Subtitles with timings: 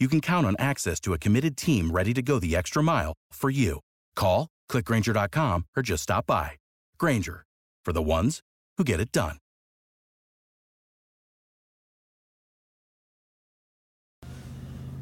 [0.00, 3.12] you can count on access to a committed team ready to go the extra mile
[3.32, 3.80] for you.
[4.16, 6.52] Call, clickgrainger.com, or just stop by.
[6.98, 7.44] Grainger,
[7.84, 8.40] for the ones
[8.78, 9.36] who get it done.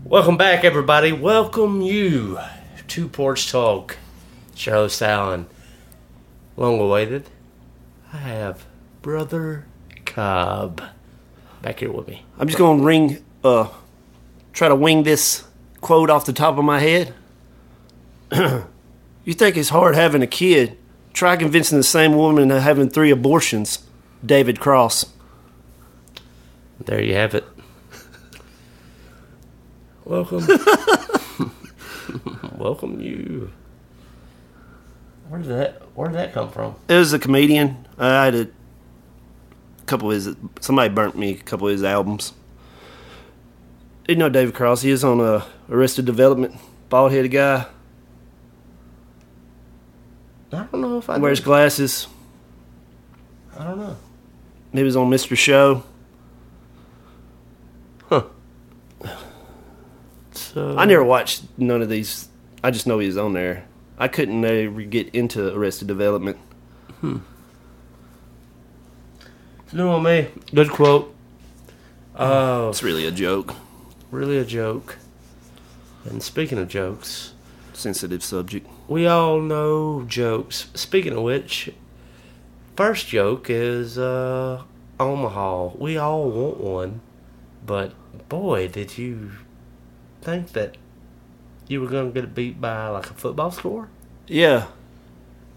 [0.04, 1.12] Welcome back, everybody.
[1.12, 2.38] Welcome you
[2.86, 3.98] to Porch Talk.
[4.52, 7.28] It's your host, Long awaited.
[8.10, 8.64] I have
[9.02, 9.66] Brother
[10.06, 10.82] Cobb
[11.60, 12.24] back here with me.
[12.38, 13.68] I'm just gonna ring, uh,
[14.58, 15.44] try to wing this
[15.80, 17.14] quote off the top of my head.
[18.32, 20.76] you think it's hard having a kid?
[21.12, 23.86] Try convincing the same woman of having three abortions.
[24.26, 25.12] David Cross.
[26.84, 27.44] There you have it.
[30.04, 30.44] Welcome.
[32.58, 33.52] Welcome you.
[35.28, 36.74] Where did that where did that come from?
[36.88, 37.86] It was a comedian.
[37.96, 38.48] I had a
[39.86, 40.34] couple of his.
[40.60, 42.32] Somebody burnt me a couple of his albums.
[44.08, 44.82] You know David Cross.
[44.82, 46.56] He is on uh, Arrested Development.
[46.88, 47.66] Bald headed guy.
[50.50, 51.44] I don't know if I Wears know.
[51.44, 52.06] glasses.
[53.58, 53.96] I don't know.
[54.72, 55.36] He was on Mr.
[55.36, 55.82] Show.
[58.08, 58.24] Huh.
[60.32, 62.28] So I never watched none of these.
[62.64, 63.64] I just know he was on there.
[63.98, 66.38] I couldn't ever get into Arrested Development.
[67.02, 67.18] Hmm.
[69.64, 70.28] It's new on me.
[70.54, 71.14] Good quote.
[72.16, 73.54] Oh, It's really a joke.
[74.10, 74.98] Really a joke.
[76.04, 77.34] And speaking of jokes,
[77.72, 78.66] Sensitive subject.
[78.88, 80.68] we all know jokes.
[80.74, 81.70] Speaking of which,
[82.76, 84.62] first joke is uh,
[84.98, 85.70] Omaha.
[85.76, 87.00] We all want one,
[87.64, 87.92] but
[88.28, 89.32] boy, did you
[90.22, 90.76] think that
[91.68, 93.88] you were going to get beat by like a football score?
[94.26, 94.66] Yeah.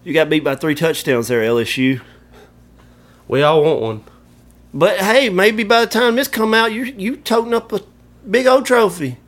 [0.04, 2.00] You got beat by three touchdowns there, LSU.
[3.28, 4.04] We all want one.
[4.74, 7.80] But hey, maybe by the time this come out, you you toting up a
[8.30, 9.18] big old trophy.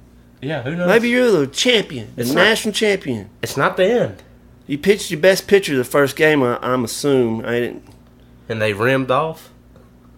[0.43, 0.89] Yeah, who knows?
[0.89, 3.31] Maybe you're the champion, the It's not- national champion.
[3.43, 4.23] it's not the end.
[4.67, 6.43] You pitched your best pitcher the first game.
[6.43, 7.45] I, I'm assume.
[7.45, 7.85] I didn't.
[8.49, 9.51] And they rimmed off.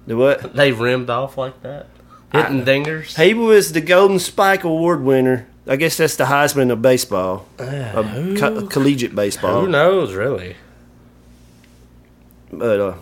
[0.06, 0.54] The what?
[0.56, 1.86] They rimmed off like that,
[2.32, 3.20] hitting dingers.
[3.20, 5.46] He was the Golden Spike Award winner.
[5.68, 9.62] I guess that's the Heisman of baseball, of who- co- collegiate baseball.
[9.62, 10.54] Who knows, really?
[12.52, 12.94] But uh,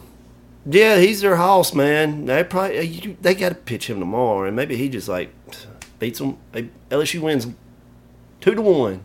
[0.67, 2.27] yeah, he's their hoss, man.
[2.27, 2.79] They probably
[3.13, 5.35] uh, they got to pitch him tomorrow, and maybe he just like
[5.99, 6.39] beats them.
[6.91, 7.47] LSU wins
[8.41, 9.03] two to one.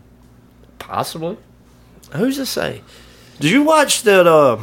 [0.78, 1.36] Possibly.
[2.12, 2.82] Who's to say?
[3.38, 4.58] Did you watch that uh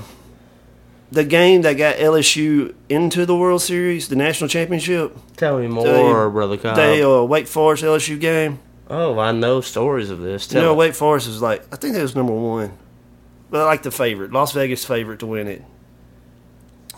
[1.11, 5.15] the game that got LSU into the World Series, the national championship?
[5.37, 6.75] Tell me more, They- brother Kyle.
[6.75, 8.59] They uh, Wake Forest LSU game.
[8.89, 10.51] oh, I know stories of this.
[10.51, 10.73] You know.
[10.73, 12.71] Wake Forest was like I think that was number one,
[13.49, 15.63] but like the favorite, Las Vegas favorite to win it.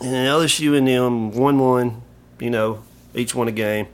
[0.00, 2.02] And LSU and them one one,
[2.38, 2.82] you know,
[3.14, 3.86] each won a game.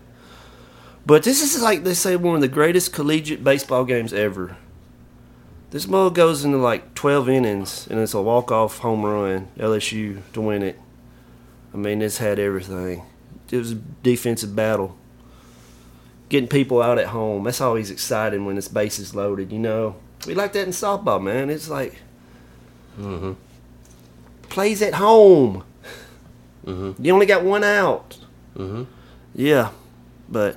[1.04, 4.56] But this is like they say one of the greatest collegiate baseball games ever.
[5.70, 10.22] This ball goes into like twelve innings, and it's a walk off home run LSU
[10.32, 10.78] to win it.
[11.74, 13.02] I mean, this had everything.
[13.50, 14.96] It was a defensive battle.
[16.28, 17.44] Getting people out at home.
[17.44, 19.96] That's always exciting when this base is loaded, you know.
[20.26, 21.50] We like that in softball, man.
[21.50, 22.00] It's like
[22.98, 23.34] mm-hmm.
[24.48, 25.64] plays at home.
[26.66, 28.18] You only got one out.
[28.56, 28.86] Mhm.
[29.34, 29.70] Yeah,
[30.28, 30.56] but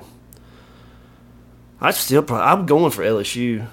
[1.79, 3.67] I still probably I'm going for LSU.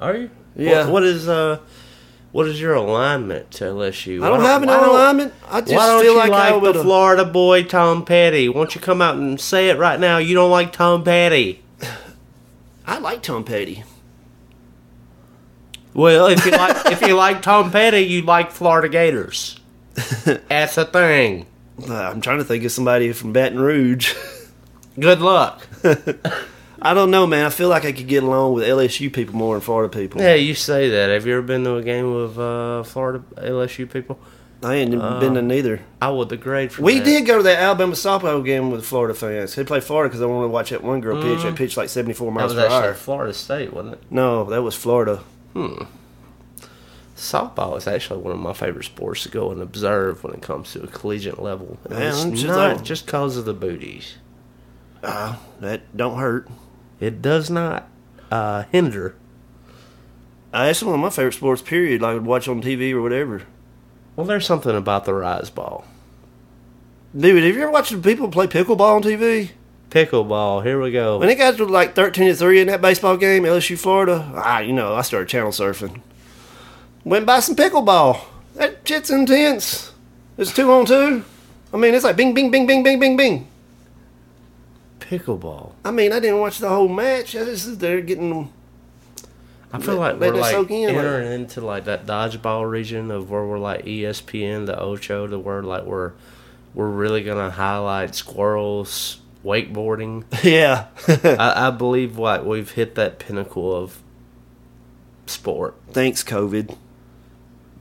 [0.00, 0.30] Are you?
[0.54, 0.84] Yeah.
[0.84, 1.58] What, what is uh,
[2.30, 4.22] what is your alignment to LSU?
[4.22, 5.34] I don't have an alignment.
[5.48, 8.48] I just Why don't feel you like, like, the Florida boy Tom Petty?
[8.48, 10.18] Why don't you come out and say it right now?
[10.18, 11.62] You don't like Tom Petty.
[12.86, 13.82] I like Tom Petty.
[15.94, 19.57] Well, if you like if you like Tom Petty, you like Florida Gators.
[20.48, 21.46] That's a thing.
[21.88, 24.14] Uh, I'm trying to think of somebody from Baton Rouge.
[24.98, 25.66] Good luck.
[26.82, 27.44] I don't know, man.
[27.46, 30.20] I feel like I could get along with LSU people more than Florida people.
[30.20, 31.10] Yeah, you say that.
[31.10, 34.18] Have you ever been to a game with uh, Florida LSU people?
[34.60, 35.82] I ain't been to neither.
[36.02, 37.04] I would agree for We that.
[37.04, 39.54] did go to that Alabama softball game with Florida fans.
[39.54, 41.44] They played Florida because I wanted to watch that one girl pitch.
[41.44, 42.94] That pitched like 74 That miles was per hour.
[42.94, 44.02] Florida State, wasn't it?
[44.10, 45.20] No, that was Florida.
[47.18, 50.72] Softball is actually one of my favorite sports to go and observe when it comes
[50.72, 51.76] to a collegiate level.
[51.86, 54.14] And Man, it's just not like- just because of the booties.
[55.02, 56.48] That don't hurt.
[57.00, 57.88] It does not
[58.30, 59.16] uh, hinder.
[60.52, 61.60] Uh, that's one of my favorite sports.
[61.60, 62.02] Period.
[62.02, 63.42] Like I would watch on TV or whatever.
[64.14, 65.84] Well, there's something about the rise ball.
[67.16, 69.50] Dude, have you ever watched people play pickleball on TV?
[69.90, 71.18] Pickleball, here we go.
[71.18, 74.58] When it got to like 13 to 3 in that baseball game, LSU Florida, ah,
[74.60, 76.00] you know, I started channel surfing.
[77.08, 78.20] Went by some pickleball.
[78.56, 79.92] That shit's intense.
[80.36, 81.24] It's two on two.
[81.72, 83.48] I mean, it's like bing, bing, bing, bing, bing, bing, bing.
[85.00, 85.72] Pickleball.
[85.86, 87.34] I mean, I didn't watch the whole match.
[87.34, 88.52] I just sit there getting.
[89.72, 93.10] I feel Let- like let we're like in, like- entering into like that dodgeball region
[93.10, 96.12] of where we're like ESPN, the Ocho, the word like we're
[96.74, 100.24] we're really gonna highlight squirrels, wakeboarding.
[100.44, 100.88] Yeah.
[101.08, 104.02] I, I believe like we've hit that pinnacle of
[105.26, 105.74] sport.
[105.92, 106.76] Thanks, COVID.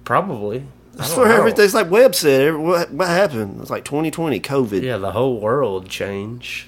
[0.07, 0.63] Probably.
[0.93, 2.55] That's I don't everything's like Webb said.
[2.55, 3.59] What, what happened?
[3.59, 4.81] It's like 2020, COVID.
[4.81, 6.67] Yeah, the whole world changed.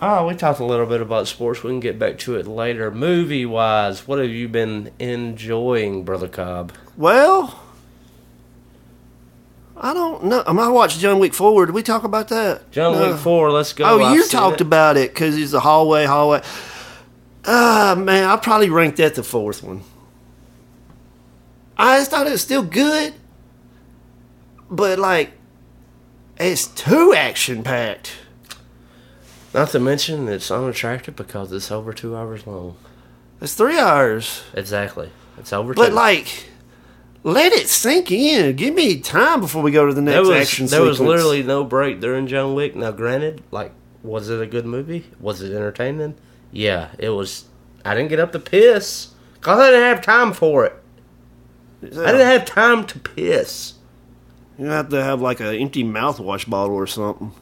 [0.00, 1.64] oh, we talked a little bit about sports.
[1.64, 2.92] We can get back to it later.
[2.92, 6.72] Movie wise, what have you been enjoying, Brother Cobb?
[6.96, 7.60] Well,
[9.76, 10.44] I don't know.
[10.46, 11.66] I might watch John Wick Forward.
[11.66, 12.70] Did we talk about that?
[12.70, 13.10] John No.
[13.10, 13.86] Wick 4, let's go.
[13.86, 14.68] Oh, I've you talked it.
[14.68, 16.42] about it because it's the hallway, hallway.
[17.44, 19.82] Ah, man, I probably ranked that the fourth one.
[21.80, 23.14] I just thought it was still good,
[24.70, 25.32] but like,
[26.38, 28.12] it's too action packed.
[29.54, 32.76] Not to mention, it's unattractive because it's over two hours long.
[33.40, 35.10] It's three hours, Exactly.
[35.38, 35.94] It's over but two.
[35.94, 36.50] like,
[37.22, 38.54] let it sink in.
[38.56, 41.42] Give me time before we go to the next there was, action there was literally
[41.42, 42.76] no break during John Wick.
[42.76, 43.72] Now, granted, like,
[44.02, 45.06] was it a good movie?
[45.18, 46.14] Was it entertaining?
[46.52, 47.46] Yeah, it was.
[47.84, 50.74] I didn't get up to piss because I didn't have time for it.
[51.82, 53.74] I didn't have time to piss.
[54.58, 57.32] You have to have like an empty mouthwash bottle or something.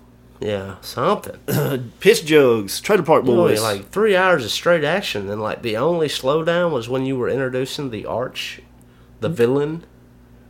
[0.40, 1.36] Yeah, something.
[2.00, 3.60] Piss jugs, Trailer Park You know, Boys.
[3.60, 7.28] like three hours of straight action, and like the only slowdown was when you were
[7.28, 8.60] introducing the arch,
[9.18, 9.84] the villain.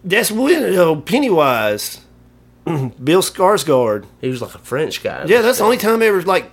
[0.04, 2.02] That's when you know, Pennywise,
[2.66, 4.04] Bill Skarsgård.
[4.20, 5.24] He was like a French guy.
[5.26, 6.50] Yeah, that's the only time ever like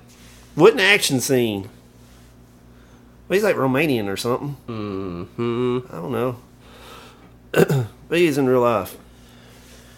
[0.55, 1.63] wasn't an action scene.
[3.27, 4.55] Well, he's like Romanian or something.
[4.67, 5.79] Mm-hmm.
[5.93, 6.37] I don't know.
[8.09, 8.97] but he's in real life.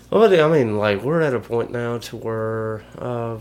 [0.10, 3.40] Well, I mean, like we're at a point now to where uh,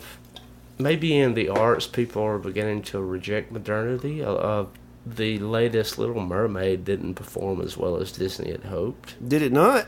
[0.78, 4.22] maybe in the arts people are beginning to reject modernity.
[4.24, 4.66] Uh, uh,
[5.06, 9.28] the latest Little Mermaid didn't perform as well as Disney had hoped.
[9.28, 9.86] Did it not?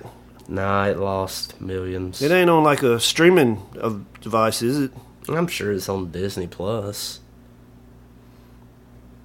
[0.49, 2.23] Nah, it lost millions.
[2.23, 4.93] It ain't on like a streaming of device, is it?
[5.29, 7.21] I'm sure it's on Disney Plus.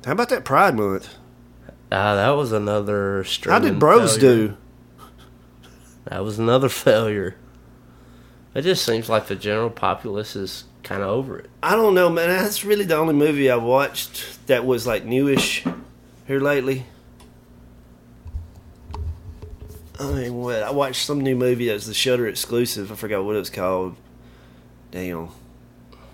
[0.05, 1.15] How about that Pride Month?
[1.91, 3.53] Ah, that was another stream.
[3.53, 4.47] How did Bros failure.
[4.47, 4.57] do?
[6.05, 7.35] That was another failure.
[8.55, 11.49] It just seems like the general populace is kind of over it.
[11.63, 12.29] I don't know, man.
[12.29, 15.63] That's really the only movie I watched that was like newish
[16.27, 16.85] here lately.
[19.99, 20.61] I mean, what?
[20.63, 22.91] I watched some new movie that was the Shudder exclusive.
[22.91, 23.95] I forgot what it was called.
[24.91, 25.29] Damn.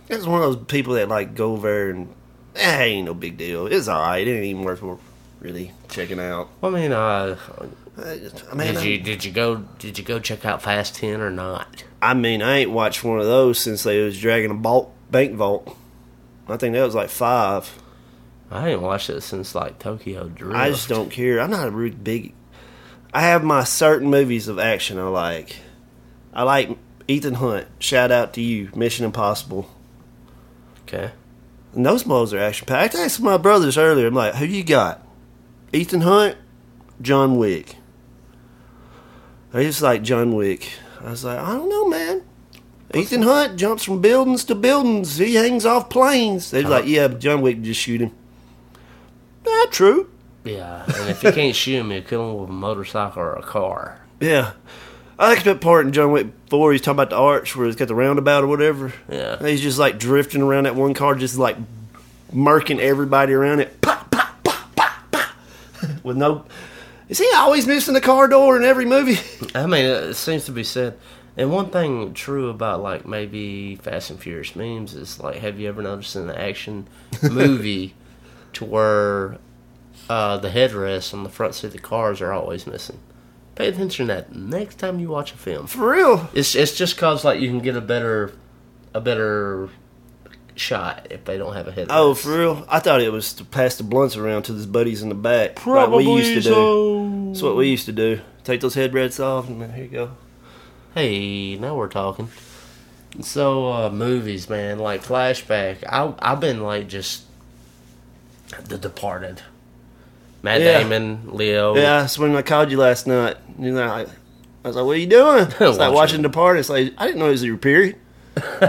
[0.08, 2.13] It's one of those people that like go over there and
[2.55, 3.67] eh, ain't no big deal.
[3.67, 4.27] It's alright.
[4.27, 4.84] It ain't even worth
[5.39, 6.50] really checking out.
[6.62, 7.38] I mean, uh,
[8.00, 11.29] I, mean, did you did you go did you go check out Fast Ten or
[11.29, 11.84] not?
[12.01, 15.36] I mean, I ain't watched one of those since they was dragging a vault, bank
[15.36, 15.75] vault.
[16.48, 17.72] I think that was like five.
[18.51, 20.56] I ain't watched it since like Tokyo Drift.
[20.56, 21.39] I just don't care.
[21.39, 22.34] I'm not a really big.
[23.13, 25.58] I have my certain movies of action I like.
[26.34, 26.77] I like
[27.08, 27.68] Ethan Hunt.
[27.79, 29.70] Shout out to you, Mission Impossible.
[30.84, 31.12] Okay.
[31.74, 32.96] And those movies are action packed.
[32.96, 34.08] I asked my brothers earlier.
[34.08, 35.06] I'm like, who you got?
[35.72, 36.36] Ethan Hunt,
[37.01, 37.75] John Wick.
[39.51, 40.72] They just like John Wick.
[41.01, 42.24] I was like, I don't know, man.
[42.94, 45.18] Ethan Hunt jumps from buildings to buildings.
[45.18, 46.51] He hangs off planes.
[46.51, 46.89] They're like, uh-huh.
[46.89, 48.12] yeah, but John Wick just shoot him.
[49.46, 50.10] Not true.
[50.44, 53.44] Yeah, and if you can't shoot him, you kill him with a motorcycle or a
[53.44, 54.01] car.
[54.20, 54.53] Yeah.
[55.20, 56.72] I like that part in John Wick 4.
[56.72, 58.94] He's talking about the arch where it's got the roundabout or whatever.
[59.10, 59.38] Yeah.
[59.38, 61.58] And he's just like drifting around that one car, just like
[62.34, 63.82] murking everybody around it.
[63.82, 65.36] Pop, pop, pop, pop, pop.
[66.03, 66.46] with no.
[67.09, 69.19] Is he always missing the car door in every movie?
[69.55, 70.97] I mean, it seems to be said.
[71.35, 75.67] And one thing true about like maybe Fast and Furious memes is like, have you
[75.67, 76.87] ever noticed in an action
[77.23, 77.95] movie
[78.53, 79.37] to where
[80.09, 82.99] uh, the headrests on the front seat of the cars are always missing?
[83.55, 85.67] Pay attention to that next time you watch a film.
[85.67, 86.29] For real?
[86.33, 88.33] It's it's just cause like you can get a better
[88.93, 89.69] a better
[90.59, 91.87] shot if they don't have a headrest.
[91.89, 92.65] Oh, for real?
[92.69, 95.65] I thought it was to pass the blunts around to his buddies in the back.
[95.65, 97.27] like we used to do.
[97.29, 98.21] That's what we used to do.
[98.43, 100.11] Take those head headrests off, and then here you go.
[100.95, 102.29] Hey, now we're talking.
[103.21, 105.83] So uh, movies, man, like flashback.
[105.87, 107.23] I I've been like just
[108.65, 109.41] The Departed.
[110.41, 110.79] Matt Yeah.
[110.79, 111.75] Damon, Leo.
[111.75, 113.35] Yeah, that's when I called you last night.
[113.57, 114.07] You know, I, I
[114.67, 115.93] was like, "What are you doing?" It's like Watching.
[115.93, 116.59] watching the party.
[116.61, 117.97] It's like I didn't know it was your period.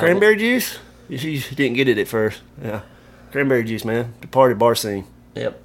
[0.00, 0.78] Cranberry juice?
[1.08, 2.40] You, you didn't get it at first.
[2.62, 2.82] Yeah,
[3.30, 4.14] cranberry juice, man.
[4.20, 5.06] The party bar scene.
[5.34, 5.60] Yep.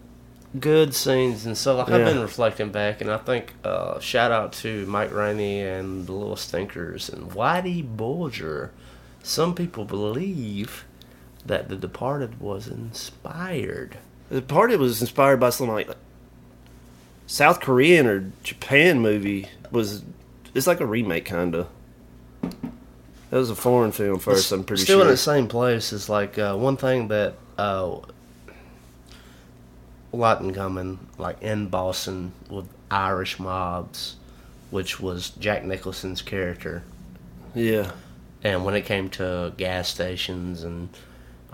[0.60, 4.54] Good scenes and so like I've been reflecting back and I think uh, shout out
[4.54, 8.72] to Mike Rainey and the Little Stinkers and Whitey Bulger.
[9.22, 10.86] Some people believe
[11.46, 13.98] that The Departed was inspired.
[14.30, 15.90] The Departed was inspired by some like
[17.28, 19.50] South Korean or Japan movie.
[19.70, 20.04] Was
[20.56, 21.68] it's like a remake, kinda.
[23.30, 24.52] That was a foreign film first.
[24.52, 25.06] I'm pretty Still sure.
[25.06, 27.98] in the same place is like uh, one thing that uh,
[30.14, 34.16] a lot in common, like in Boston with Irish mobs,
[34.72, 36.84] which was Jack Nicholson's character.
[37.54, 37.92] yeah,
[38.44, 40.90] And when it came to gas stations and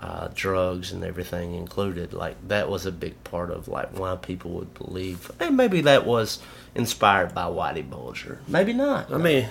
[0.00, 4.52] uh, drugs and everything included, like that was a big part of like why people
[4.52, 5.30] would believe.
[5.40, 6.38] And maybe that was
[6.76, 8.38] inspired by Whitey Bulger.
[8.46, 9.12] Maybe not.
[9.12, 9.48] I mean,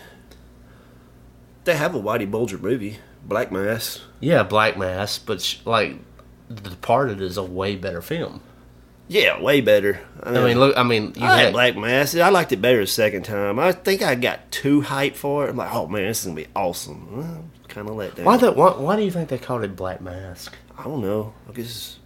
[1.65, 4.01] they have a Whitey Bulger movie, Black Mass.
[4.19, 5.95] yeah, Black Mass, but sh- like
[6.49, 8.41] The Departed is a way better film.
[9.09, 9.99] Yeah, way better.
[10.23, 10.77] I mean, um, look.
[10.77, 12.15] I mean, you I had Black Mass.
[12.15, 13.59] I liked it better the second time.
[13.59, 15.49] I think I got too hyped for it.
[15.51, 17.17] I'm like, oh man, this is gonna be awesome.
[17.17, 18.25] Well, kind of let down.
[18.25, 20.55] why the why, why do you think they called it Black Mask?
[20.77, 21.33] I don't know.
[21.49, 21.99] I guess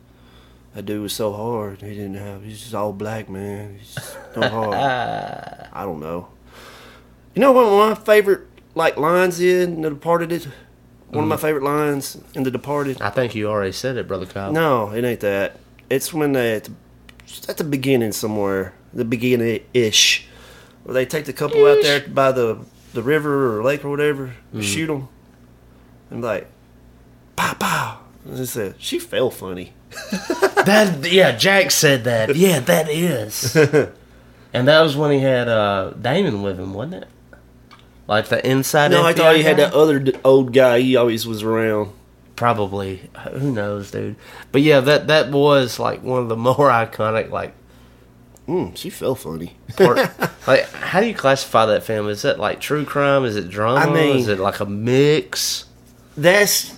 [0.73, 1.81] that dude was so hard.
[1.81, 2.43] He didn't have.
[2.43, 3.77] He's just all black, man.
[3.77, 4.73] He's just so hard.
[5.73, 6.29] I don't know.
[7.35, 7.65] You know what?
[7.71, 8.41] One of my favorite
[8.77, 10.51] like lines in The Departed.
[11.10, 13.01] One of my favorite lines in The Departed.
[13.01, 14.51] I think you already said it, brother Kyle.
[14.51, 15.57] No, it ain't that.
[15.89, 16.72] It's when they at the,
[17.50, 20.27] at the beginning somewhere, the beginning ish,
[20.84, 22.60] where they take the couple out there by the
[22.93, 24.63] the river or lake or whatever, Mm.
[24.63, 25.07] shoot them,
[26.10, 26.48] and like,
[27.36, 28.00] pow pow.
[28.25, 29.74] And it said she fell funny.
[30.67, 32.36] That yeah, Jack said that.
[32.36, 33.55] Yeah, that is.
[34.53, 37.07] and that was when he had uh, Damon with him, wasn't it?
[38.07, 38.91] Like the inside.
[38.91, 39.65] No, I FBI thought he had guy?
[39.65, 40.79] that other d- old guy.
[40.79, 41.91] He always was around.
[42.37, 43.01] Probably.
[43.33, 44.15] Who knows, dude?
[44.51, 47.53] But yeah, that that was like one of the more iconic like
[48.47, 49.57] Mm, she felt funny.
[49.75, 49.97] part.
[50.47, 52.07] like, how do you classify that film?
[52.07, 53.25] Is that like true crime?
[53.25, 53.79] Is it drama?
[53.81, 55.65] I mean- is it like a mix?
[56.15, 56.73] That's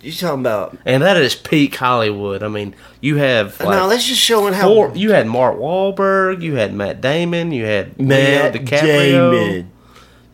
[0.00, 0.78] you talking about.
[0.86, 2.42] And that is peak Hollywood.
[2.42, 6.40] I mean, you have like no, that's just showing how four, you had Mark Wahlberg,
[6.40, 9.70] you had Matt Damon, you had Matt DiCaprio, Damon,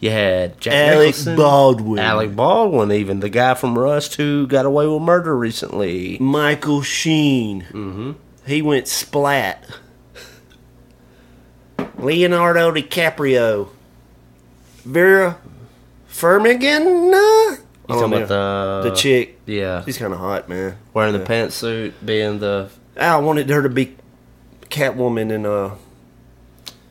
[0.00, 4.66] you had Jack Alec Nicholson, Baldwin, Alec Baldwin, even the guy from Rust who got
[4.66, 6.18] away with murder recently.
[6.18, 7.62] Michael Sheen.
[7.62, 8.12] Mm-hmm.
[8.46, 9.64] He went splat.
[11.98, 13.68] Leonardo DiCaprio.
[14.84, 15.38] Vera
[16.08, 16.80] Farmiga?
[17.88, 19.40] You talking about the the chick.
[19.46, 20.76] Yeah, She's kind of hot, man.
[20.92, 23.96] wearing the pantsuit, being the I wanted her to be
[24.62, 25.74] Catwoman in uh,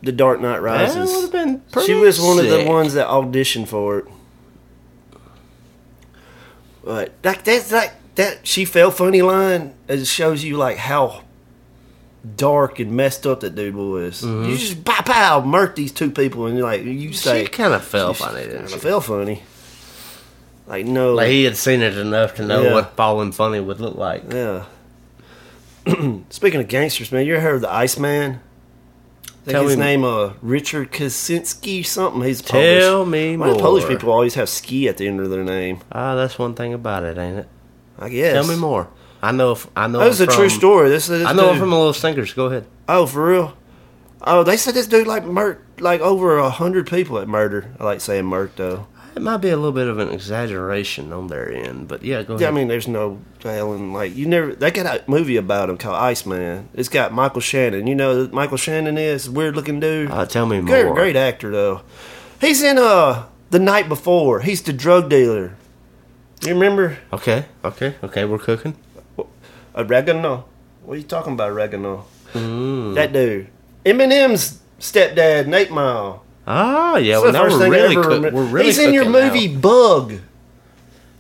[0.06, 1.12] The Dark Knight that Rises.
[1.12, 1.60] would have been.
[1.72, 2.68] Pretty she was one of the sick.
[2.68, 4.06] ones that auditioned for it.
[6.84, 9.74] But like that's like that she fell funny line.
[9.88, 11.24] It shows you like how
[12.38, 14.24] dark and messed up that dude was.
[14.24, 17.46] You just pow pow murk these two people and you're like you say Mm-hmm.
[17.46, 18.78] She kind of fell funny, didn't she?
[18.78, 19.42] fell funny.
[20.68, 22.74] Like no, Like he had seen it enough to know Yeah.
[22.74, 24.32] what falling funny would look like.
[24.32, 24.66] yeah.
[26.32, 28.40] Speaking of gangsters, man, you ever heard of the Iceman?
[29.48, 32.22] Tell his me- name uh Richard Kaczynski something.
[32.24, 33.12] He's Tell Polish.
[33.12, 35.80] me Why do Polish people always have ski at the end of their name?
[35.92, 37.48] Ah, that's one thing about it, ain't it?
[38.00, 38.34] I guess.
[38.34, 38.88] Tell me more.
[39.22, 39.54] I know.
[39.54, 40.00] If, I know.
[40.00, 40.90] That was him a true story.
[40.90, 42.34] This is I know him from a little stinkers.
[42.34, 42.66] Go ahead.
[42.88, 43.58] Oh, for real?
[44.22, 47.74] Oh, they said this dude like murked like over a hundred people at murder.
[47.80, 48.88] I like saying murked though.
[49.16, 52.34] It might be a little bit of an exaggeration on their end, but yeah, go
[52.34, 52.42] ahead.
[52.42, 53.94] Yeah, I mean, there's no telling.
[53.94, 54.54] Like you never.
[54.54, 56.68] They got a movie about him called Iceman.
[56.74, 57.88] It's got Michael Shannon.
[57.88, 60.12] You know Michael Shannon is weird looking dude.
[60.12, 60.68] uh, tell me more.
[60.84, 61.82] great, great actor though.
[62.42, 64.42] He's in uh the night before.
[64.42, 65.56] He's the drug dealer.
[66.42, 68.26] You remember Okay, okay, okay.
[68.26, 68.76] We're cooking.
[69.74, 70.46] oregano?
[70.84, 72.06] What are you talking about, oregano?
[72.34, 73.48] That dude.
[73.86, 76.25] Eminem's stepdad, 8 Mile.
[76.48, 78.32] Oh yeah, well now we're really, ever cook- remember.
[78.38, 79.34] we're really He's in your cooking now.
[79.34, 80.14] movie Bug.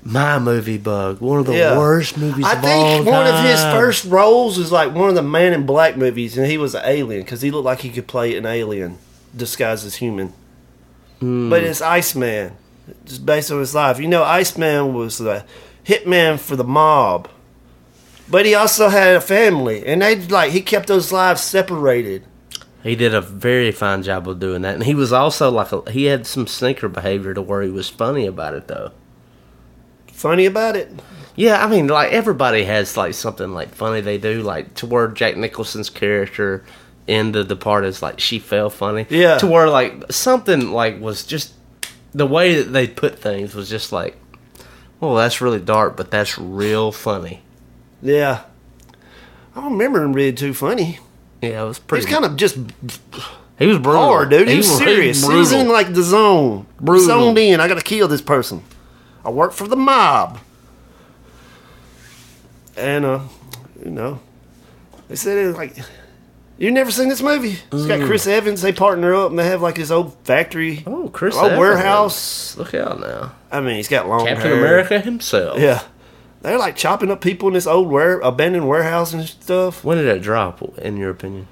[0.07, 1.79] My movie bug, one of the Yeah.
[1.79, 3.75] worst movies I of all think one of his time.
[3.75, 6.83] first roles was like one of the Man in Black movies, and he was an
[6.85, 8.99] alien because he looked like he could play an alien
[9.35, 10.31] disguised as human.
[11.21, 11.49] Hmm.
[11.49, 12.51] But it's Iceman,
[13.05, 13.99] just based on his life.
[13.99, 15.43] You know, Iceman was the
[15.87, 17.27] hitman for the mob,
[18.29, 22.21] but he also had a family, and they like he kept those lives separated.
[22.85, 25.89] He did a very fine job of doing that, and he was also like a,
[25.91, 28.91] he had some sneaker behavior to where he was funny about it though.
[30.13, 30.91] Funny about it,
[31.35, 35.07] Yeah, I mean, like everybody has like something like funny they do, like to where
[35.07, 36.63] Jack Nicholson's character
[37.07, 39.07] in The Departed is like she felt funny.
[39.09, 39.39] Yeah.
[39.39, 41.53] To where like something like was just
[42.13, 44.15] the way that they put things was just like,
[44.99, 47.41] well, that's really dark, but that's real funny.
[48.01, 48.43] yeah.
[49.55, 50.99] I don't remember him being too funny.
[51.45, 52.05] Yeah, it was pretty.
[52.05, 52.57] He's kind of just
[53.57, 54.47] he was brutal, hard, dude.
[54.47, 55.25] He, was serious.
[55.25, 56.65] He was in like the zone.
[56.79, 57.05] Brutal.
[57.05, 57.59] Zoned in.
[57.59, 58.63] I gotta kill this person.
[59.23, 60.39] I work for the mob.
[62.77, 63.21] And uh,
[63.83, 64.19] you know,
[65.07, 65.77] they said it like
[66.57, 67.59] you never seen this movie?
[67.71, 68.61] It's got Chris Evans.
[68.61, 71.59] They partner up and they have like this old factory, oh, Chris, old Evans.
[71.59, 72.57] warehouse.
[72.57, 74.57] Look out now, I mean, he's got long Captain hair.
[74.57, 75.59] America himself.
[75.59, 75.81] Yeah,
[76.45, 79.83] they're like chopping up people in this old ware abandoned warehouse and stuff.
[79.83, 80.61] When did it drop?
[80.79, 81.47] In your opinion,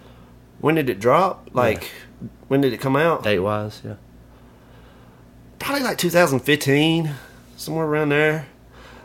[0.59, 1.49] When did it drop?
[1.53, 1.89] Like,
[2.47, 3.23] when did it come out?
[3.23, 3.81] date wise?
[3.83, 3.95] Yeah.
[5.59, 7.11] probably like 2015,
[7.55, 8.47] somewhere around there.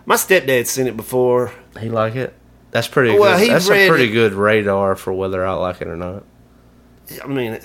[0.06, 1.52] My stepdad's seen it before.
[1.78, 2.34] He like it.
[2.70, 3.50] That's pretty Well, good.
[3.50, 6.24] That's a pretty it- good radar for whether I like it or not.
[7.22, 7.58] I mean,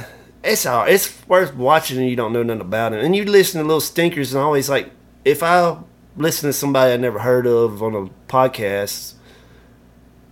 [0.43, 3.03] it's all, it's worth watching and you don't know nothing about it.
[3.03, 4.91] And you listen to little stinkers and always like,
[5.25, 5.77] if I
[6.17, 9.13] listen to somebody I never heard of on a podcast,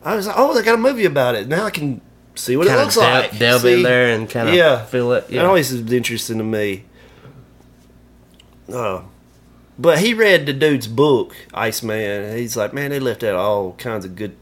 [0.04, 1.48] I was like, oh, they got a movie about it.
[1.48, 2.02] Now I can
[2.36, 3.38] see what it looks like.
[3.38, 4.86] delve in there and kind of Yeah.
[4.86, 5.26] feel it.
[5.30, 5.46] It Yeah.
[5.46, 6.86] always is interesting to me.
[8.72, 9.02] Uh,
[9.78, 12.24] but he read the dude's book, Iceman.
[12.24, 14.36] and He's like, man, they left out all kinds of good.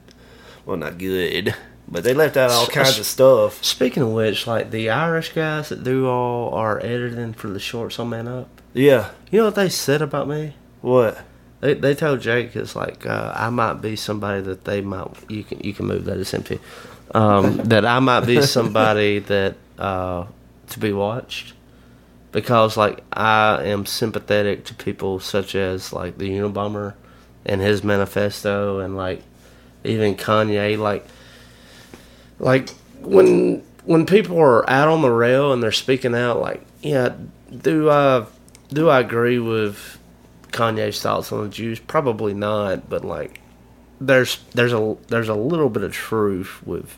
[0.65, 1.55] Well, not good,
[1.87, 3.63] but they left out all S- kinds of stuff.
[3.63, 7.97] Speaking of which, like the Irish guys that do all our editing for the shorts
[7.97, 9.09] on Man Up, Yeah.
[9.31, 10.53] you know what they said about me?
[10.81, 11.17] What?
[11.61, 15.43] They they told Jake it's like uh, I might be somebody that they might you
[15.43, 16.59] can you can move that it's empty.
[17.13, 20.25] Um, that I might be somebody that uh,
[20.69, 21.53] to be watched
[22.31, 26.93] because like I am sympathetic to people such as like the Unabomber
[27.45, 29.21] and his manifesto and like
[29.83, 31.05] even Kanye like
[32.37, 32.69] like
[33.01, 37.13] when when people are out on the rail and they're speaking out like yeah
[37.61, 38.25] do I
[38.71, 39.98] do I agree with
[40.51, 43.41] Kanye's thoughts on the Jews probably not but like
[44.01, 46.97] there's there's a there's a little bit of truth with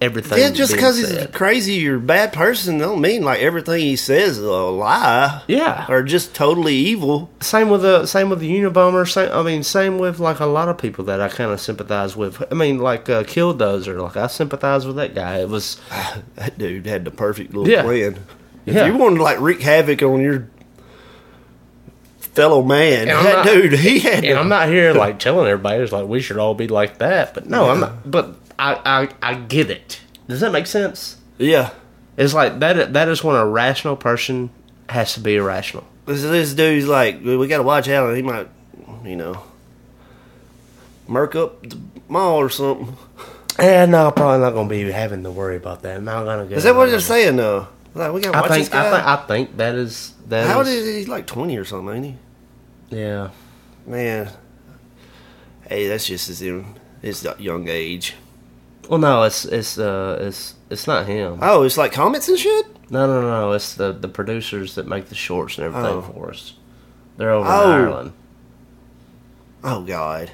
[0.00, 3.96] everything Yeah, just because he's crazy or a bad person don't mean like everything he
[3.96, 5.42] says is a lie.
[5.48, 5.86] Yeah.
[5.88, 7.30] Or just totally evil.
[7.40, 9.10] Same with the same with the Unabomber.
[9.10, 12.14] Same, I mean, same with like a lot of people that I kind of sympathize
[12.16, 12.40] with.
[12.48, 14.00] I mean, like uh, Killdozer.
[14.00, 15.38] Like I sympathize with that guy.
[15.40, 15.80] It was
[16.36, 17.82] That dude had the perfect little Yeah.
[17.82, 18.18] plan.
[18.66, 18.86] If Yeah.
[18.86, 20.48] you wanted to like wreak havoc on your
[22.42, 24.24] fellow man, And that not- dude, he had.
[24.24, 27.34] and I'm not here like telling everybody it's like we should all be like that.
[27.34, 28.10] But no, I'm not.
[28.10, 30.00] But I, I I get it.
[30.28, 31.16] Does that make sense?
[31.38, 31.70] yeah.
[32.16, 32.92] It's like that.
[32.94, 34.50] That is when a rational person
[34.88, 35.84] has to be irrational.
[36.06, 38.16] This, this dude's like, we got to watch out.
[38.16, 38.48] He might,
[39.04, 39.42] you know,
[41.06, 42.96] murk up the mall or something.
[43.58, 45.96] And no, probably not gonna be having to worry about that.
[45.96, 46.54] I'm not gonna go.
[46.56, 47.66] Is that what they're saying though?
[47.94, 48.86] Like, we got to I watch think this guy.
[48.88, 50.46] I think I think that is that.
[50.46, 50.92] How is- old is he?
[50.98, 52.14] He's like 20 or something, ain't he?
[52.90, 53.30] Yeah.
[53.86, 54.30] Man.
[55.68, 56.42] Hey, that's just his,
[57.02, 58.14] his young age.
[58.88, 61.38] Well, no, it's it's uh it's it's not him.
[61.42, 62.66] Oh, it's like comments and shit?
[62.90, 63.52] No, no, no.
[63.52, 66.02] It's the the producers that make the shorts and everything Oh.
[66.02, 66.54] for us.
[67.18, 67.64] They're over Oh.
[67.64, 68.12] in Ireland.
[69.64, 70.30] Oh, God.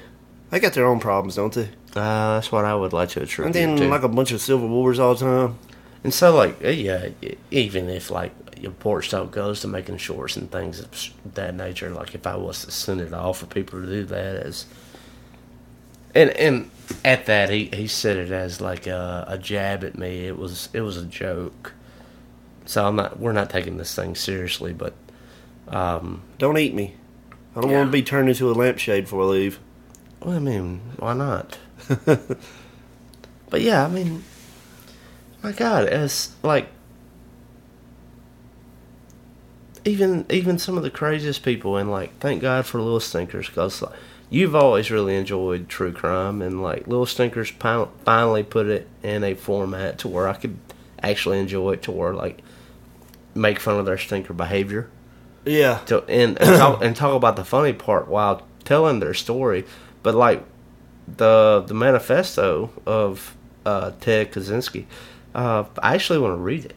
[0.51, 1.69] They got their own problems, don't they?
[1.95, 3.89] Uh, that's what I would like to attribute And then to.
[3.89, 5.57] like a bunch of civil wars all the time.
[6.03, 7.09] and so, like, yeah,
[7.51, 10.89] even if like your porch talk goes to making shorts and things of
[11.33, 14.35] that nature, like if I was to send it off for people to do that
[14.37, 14.65] as,
[16.13, 16.69] and and
[17.03, 20.25] at that he he said it as like a, a jab at me.
[20.27, 21.73] It was it was a joke.
[22.65, 23.19] So I'm not.
[23.19, 24.93] We're not taking this thing seriously, but
[25.67, 26.95] um, Don't eat me.
[27.55, 27.77] I don't Yeah.
[27.77, 29.59] want to be turned into a lampshade before I leave.
[30.21, 31.57] Well, I mean, why not?
[33.49, 34.23] but yeah, I mean,
[35.43, 36.67] my God, it's like
[39.85, 43.81] even even some of the craziest people, and like, thank God for little stinkers, because
[43.81, 43.93] like,
[44.29, 49.23] you've always really enjoyed true crime, and like Little Stinkers pi- finally put it in
[49.23, 50.57] a format to where I could
[51.01, 52.39] actually enjoy it, to where like
[53.35, 54.89] make fun of their stinker behavior,
[55.45, 55.79] Yeah.
[55.85, 59.65] to and and talk, and talk about the funny part while telling their story.
[60.01, 60.43] But like
[61.07, 64.85] the the manifesto of uh, Ted Kaczynski,
[65.35, 66.75] uh, I actually want to read it,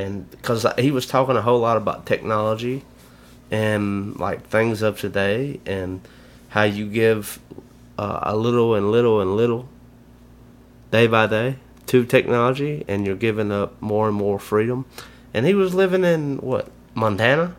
[0.00, 2.82] and because he was talking a whole lot about technology
[3.50, 6.00] and like things of today and
[6.48, 7.38] how you give
[7.98, 9.68] uh, a little and little and little
[10.90, 14.86] day by day to technology and you're giving up more and more freedom.
[15.34, 17.56] And he was living in what montana?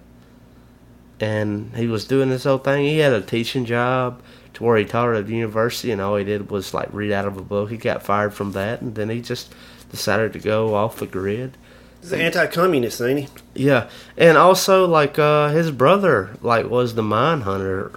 [1.20, 2.86] And he was doing this whole thing.
[2.86, 4.22] He had a teaching job
[4.56, 7.28] to where he taught at a university and all he did was like read out
[7.28, 7.70] of a book.
[7.70, 9.54] He got fired from that and then he just
[9.92, 11.58] decided to go off the grid
[12.02, 13.28] He's an anti-communist, ain't he?
[13.66, 17.92] yeah, and also like uh, his brother like was the mine hunter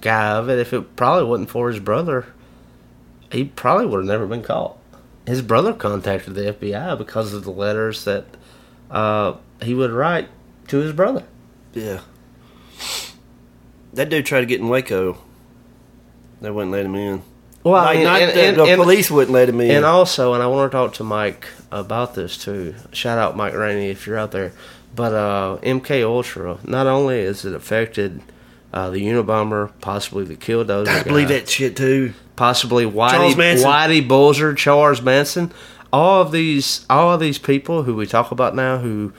[0.00, 0.58] guy of it.
[0.58, 2.26] If it probably wasn't for his brother,
[3.32, 4.78] he probably would have never been caught.
[5.26, 8.24] His brother contacted the FBI because of the letters that
[8.90, 10.28] uh, he would write
[10.68, 11.24] to his brother.
[11.72, 12.00] Yeah.
[13.92, 15.18] That dude tried to get in Waco.
[16.40, 17.22] They wouldn't let him in.
[17.62, 19.70] Well, like, and- not and- the, and- the and- police wouldn't let him in.
[19.70, 22.74] And also, and I want to talk to Mike about this too.
[22.92, 24.52] Shout out Mike Rainey if you're out there.
[24.96, 28.22] But uh, MK Ultra, not only is it affected
[28.72, 32.12] uh, the Unabomber, possibly the Killdozer, I believe guy, that shit too.
[32.36, 35.52] possibly Whitey, Whitey Bulger, Charles Manson,
[35.92, 39.12] all of these, all of these people who we talk about now, who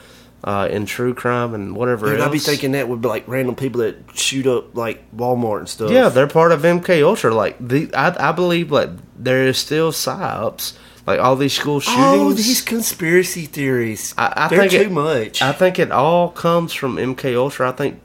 [0.43, 2.27] uh, in true crime and whatever Dude, else.
[2.27, 5.69] I'd be thinking that would be like random people that shoot up like Walmart and
[5.69, 5.91] stuff.
[5.91, 7.33] Yeah, they're part of MK Ultra.
[7.33, 10.73] Like the, I, I believe like there is still psyops,
[11.05, 11.99] like all these school shootings.
[11.99, 14.15] Oh, these conspiracy theories.
[14.17, 15.41] I, I They're think too it, much.
[15.41, 17.69] I think it all comes from MK Ultra.
[17.69, 18.01] I think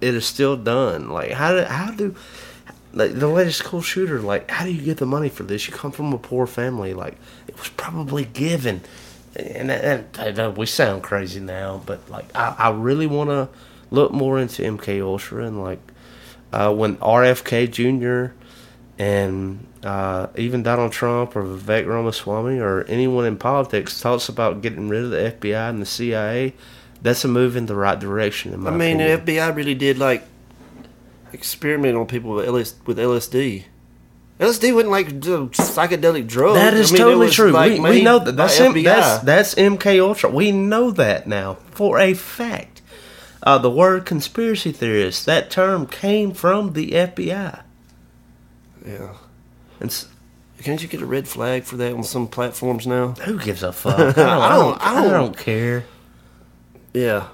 [0.00, 1.08] it is still done.
[1.08, 2.14] Like how do how do
[2.92, 4.20] like the latest school shooter?
[4.20, 5.66] Like how do you get the money for this?
[5.66, 6.92] You come from a poor family.
[6.92, 7.16] Like
[7.48, 8.82] it was probably given.
[9.36, 13.48] And, and, and we sound crazy now, but like I, I really want to
[13.90, 15.80] look more into MK Ultra and like
[16.52, 18.34] uh, when RFK Jr.
[18.98, 24.88] and uh, even Donald Trump or Vivek Ramaswamy or anyone in politics talks about getting
[24.88, 26.54] rid of the FBI and the CIA,
[27.00, 28.52] that's a move in the right direction.
[28.52, 29.24] In my I mean, opinion.
[29.24, 30.24] the FBI really did like
[31.32, 33.64] experiment on people with, LS, with LSD.
[34.40, 36.54] LSD wasn't like psychedelic drugs.
[36.58, 37.50] That is I mean, totally true.
[37.50, 38.36] like, we, we know that.
[38.36, 40.30] That's, M, that's that's MK Ultra.
[40.30, 42.80] We know that now for a fact.
[43.42, 47.62] Uh, the word conspiracy theorist, that term came from the FBI.
[48.86, 49.14] yeah.
[49.78, 50.04] And
[50.62, 53.08] Can't you get a red flag for that on some platforms now?
[53.12, 53.98] who gives a fuck?
[53.98, 55.84] I don't, I don't, I don't care.
[56.92, 57.28] Yeah.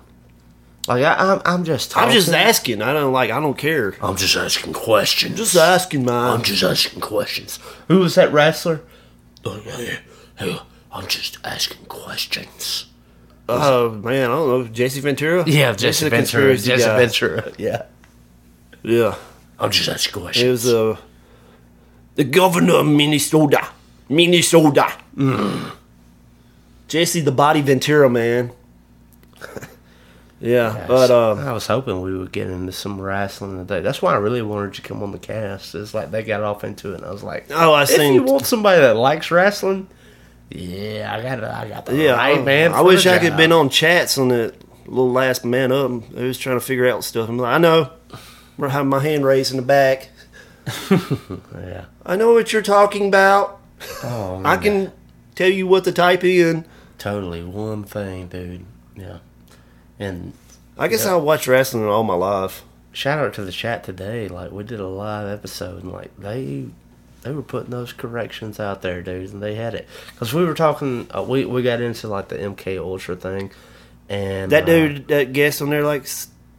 [0.86, 1.90] Like I, I'm, I'm just.
[1.90, 2.08] Talking.
[2.08, 2.82] I'm just asking.
[2.82, 3.30] I don't like.
[3.30, 3.94] I don't care.
[4.00, 5.36] I'm just asking questions.
[5.36, 6.14] Just asking, man.
[6.14, 7.58] I'm just asking questions.
[7.88, 8.82] Who was that wrestler?
[9.44, 10.66] Oh.
[10.92, 12.86] I'm just asking questions.
[13.48, 14.64] Oh man, I don't know.
[14.68, 15.44] Jesse Ventura.
[15.46, 16.56] Yeah, Jesse Ventura.
[16.56, 16.98] Jesse guy.
[16.98, 17.52] Ventura.
[17.58, 17.82] Yeah.
[18.82, 19.14] Yeah.
[19.58, 20.46] I'm just asking questions.
[20.46, 20.96] It was uh,
[22.16, 23.68] the governor of Minnesota.
[24.08, 24.92] Minnesota.
[25.16, 25.72] Mm.
[26.88, 28.52] Jesse the Body Ventura, man.
[30.40, 33.80] yeah, but um, I was hoping we would get into some wrestling today.
[33.80, 35.74] That's why I really wanted to come on the cast.
[35.74, 38.14] It's like they got off into it, and I was like, Oh, I if seen-
[38.14, 39.88] you want somebody that likes wrestling,
[40.50, 41.44] yeah, I got, it.
[41.44, 42.72] I got the yeah, right I, man.
[42.72, 43.36] I wish I could job.
[43.38, 44.54] been on chats on that
[44.86, 46.08] little last man up.
[46.10, 47.28] They was trying to figure out stuff.
[47.28, 47.90] I'm like, I know.
[48.58, 50.10] I'm having my hand raised in the back.
[51.54, 51.86] Yeah.
[52.04, 53.60] I know what you're talking about.
[54.04, 54.92] Oh, I can
[55.34, 56.64] tell you what to type in.
[56.98, 58.64] totally one thing, dude.
[58.94, 59.18] Yeah.
[59.98, 60.32] And
[60.78, 62.62] I guess I'll watch wrestling all my life.
[62.92, 64.28] shout out to the chat today.
[64.28, 66.66] Like we did a live episode, and like they
[67.22, 70.54] they were putting those corrections out there, dude, and they had it because we were
[70.54, 71.08] talking.
[71.14, 73.50] Uh, we we got into like the MK Ultra thing,
[74.08, 76.06] and That uh, dude, that guest on there, like,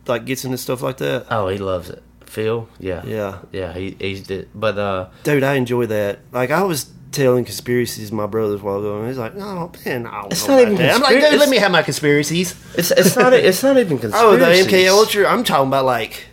[0.08, 1.28] like gets into stuff like that.
[1.30, 2.04] Oh, he loves it.
[2.26, 3.38] Phil, yeah, Yeah.
[3.54, 3.71] yeah.
[3.73, 6.19] He he's did, but uh, Dude, I enjoy that.
[6.34, 10.22] Like, I was telling conspiracies my brothers while ago, and he's like, "No, man, I
[10.22, 11.84] don't It's know not about even that." I'm like, conspira- "Dude, let me have my
[11.84, 14.26] conspiracies." it's it's not it's not even conspiracy.
[14.28, 15.26] Oh, the MK Ultra.
[15.28, 16.26] I'm talking about like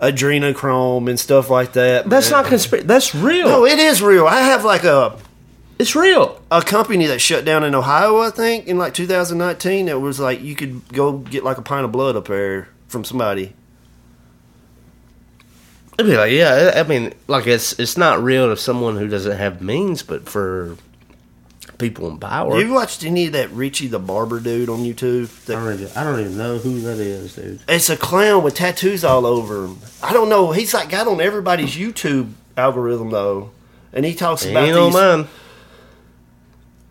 [0.00, 2.08] adrenochrome and stuff like that.
[2.08, 2.42] That's man.
[2.42, 2.86] not conspiracy.
[2.86, 3.48] That's real.
[3.48, 4.26] No, it is real.
[4.26, 5.16] I have like a
[5.78, 6.40] it's real.
[6.50, 9.86] a company that shut down in Ohio, I think, in like 2019.
[9.86, 13.04] That was like you could go get like a pint of blood up there from
[13.04, 13.54] somebody.
[15.98, 16.72] I'd be like, yeah.
[16.74, 20.28] I I mean, like it's it's not real to someone who doesn't have means, but
[20.28, 20.76] for
[21.78, 22.60] people in power.
[22.60, 25.24] You watched any of that Richie the Barber dude on YouTube?
[25.24, 27.60] I That- don't, even, I don't even know who that is, dude.
[27.68, 29.78] It's a clown with tattoos all over him.
[30.02, 30.50] I don't know.
[30.52, 33.50] He's like got on everybody's YouTube algorithm though,
[33.92, 35.28] and he talks about Ain't on these.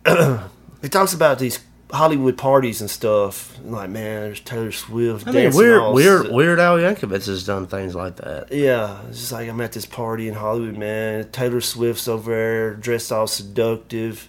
[0.06, 0.40] mine.
[0.80, 1.58] He talks about these
[1.90, 3.56] Hollywood parties and stuff.
[3.58, 5.26] And like, man, there's Taylor Swift.
[5.26, 8.52] I mean, Weird, Weird, Weird Al Yankovic has done things like that.
[8.52, 11.30] Yeah, it's just like I'm at this party in Hollywood, man.
[11.30, 14.28] Taylor Swift's over there, dressed all seductive,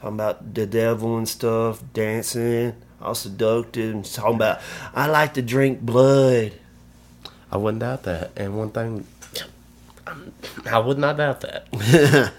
[0.00, 4.60] talking about the devil and stuff, dancing, all seductive, and talking about
[4.94, 6.52] I like to drink blood.
[7.52, 8.30] I wouldn't doubt that.
[8.36, 9.04] And one thing,
[10.66, 12.32] I would not doubt that.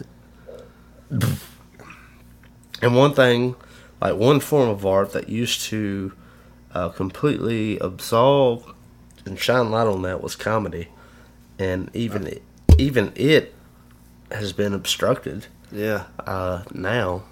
[2.82, 3.56] and one thing,
[4.02, 6.12] like one form of art that used to
[6.74, 8.74] uh, completely absolve
[9.26, 10.88] and shine light on that was comedy,
[11.60, 12.42] and even it,
[12.78, 13.54] even it
[14.32, 17.24] has been obstructed Yeah, uh, now.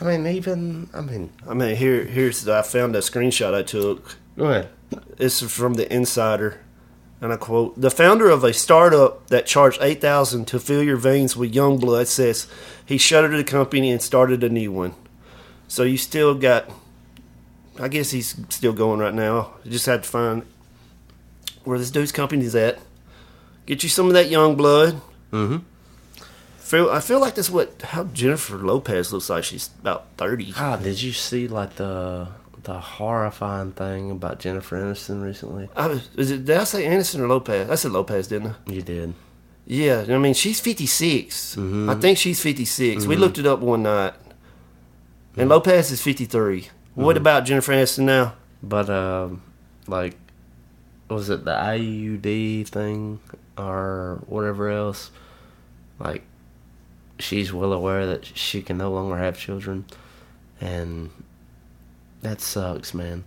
[0.00, 4.16] I mean, even I mean, I mean, here, here's I found a screenshot I took.
[4.36, 4.68] go ahead.
[5.16, 6.60] This is from the Insider,
[7.24, 10.98] and I quote: "The founder of a startup that charged eight thousand to fill your
[10.98, 12.46] veins with young blood says
[12.84, 14.94] he shuttered the company and started a new one.
[15.66, 16.70] So you still got,
[17.80, 19.54] I guess he's still going right now.
[19.64, 20.42] You just had to find
[21.64, 22.78] where this dude's company's at.
[23.64, 25.00] Get you some of that young blood.
[25.32, 25.56] Mm-hmm.
[26.58, 29.44] Feel I feel like that's what how Jennifer Lopez looks like.
[29.44, 30.52] She's about thirty.
[30.58, 32.28] Ah, did you see like the
[32.64, 35.68] the horrifying thing about Jennifer Aniston recently?
[35.76, 37.70] I was, is it, did I say Anderson or Lopez?
[37.70, 38.72] I said Lopez, didn't I?
[38.72, 39.14] You did.
[39.66, 41.56] Yeah, I mean she's 56.
[41.56, 41.90] Mm-hmm.
[41.90, 43.06] I think she's 56.
[43.06, 43.20] We mm-hmm.
[43.22, 44.14] looked it up one night,
[45.36, 46.68] and Lopez is 53.
[46.94, 47.20] What mm-hmm.
[47.20, 48.34] about Jennifer Aniston now?
[48.62, 49.42] But um,
[49.86, 50.16] like,
[51.08, 53.20] was it the IUD thing
[53.56, 55.10] or whatever else?
[55.98, 56.24] Like,
[57.18, 59.86] she's well aware that she can no longer have children,
[60.60, 61.10] and
[62.24, 63.24] that sucks, man.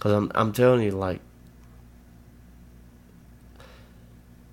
[0.00, 1.20] Cause I'm I'm telling you, like,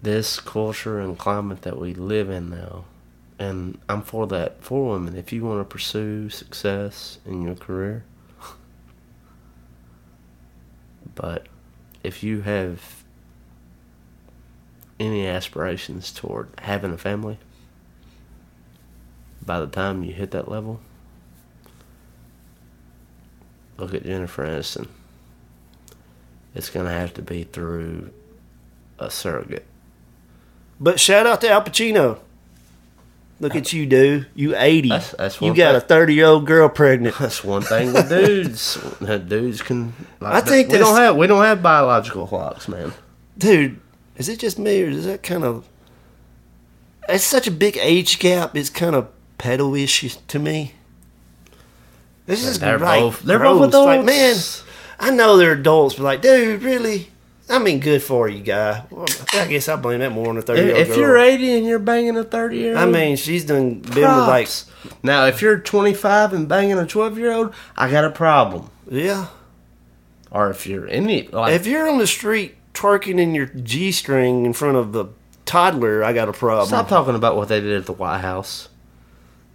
[0.01, 2.85] this culture and climate that we live in now,
[3.39, 5.15] and I'm for that for women.
[5.15, 8.05] If you want to pursue success in your career.
[11.15, 11.47] But
[12.03, 13.03] if you have
[14.99, 17.39] any aspirations toward having a family,
[19.43, 20.79] by the time you hit that level,
[23.77, 24.87] look at Jennifer Aniston.
[26.55, 28.11] It's going to have to be through
[28.99, 29.65] a surrogate.
[30.79, 32.19] But shout out to Al Pacino.
[33.39, 34.27] Look at you, dude.
[34.33, 34.89] You 80.
[34.89, 37.15] That's- that's you got a 30 year old girl pregnant.
[37.19, 38.79] That's one thing with dudes.
[39.27, 39.93] dudes can.
[40.19, 42.93] Like, I think we don't have we don't have biological clocks, man.
[43.37, 43.79] Dude,
[44.15, 45.67] is it just me or is that kind of.
[47.07, 48.57] It's such a big age gap.
[48.57, 50.73] It's kind of pedo-ish to me.
[52.27, 52.99] This is They're right.
[53.01, 53.85] both- they're both adults.
[53.87, 54.35] Like, man.
[54.99, 57.09] I know they're adults, but like, dude, really?
[57.49, 58.83] I mean, good for you, guy.
[58.89, 61.17] Well, I guess I blame that more on the 30 year old If, if you're
[61.17, 64.49] 80 and you're banging a 30 year old, I mean, she's done been with like,
[65.01, 68.69] now if you're 25 and banging a 12 year old, I got a problem.
[68.89, 69.27] yeah.
[70.29, 74.45] Or if you're any like If you're on the street twerking in your G string
[74.45, 75.05] in front of the
[75.45, 76.67] toddler, I got a problem.
[76.67, 78.67] stop talking about what they did at the White House.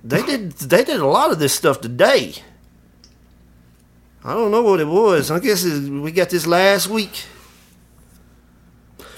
[0.03, 0.53] They did.
[0.53, 2.37] They did a lot of this stuff today.
[4.25, 5.31] I don't know what it was.
[5.31, 7.25] I guess we got this last week.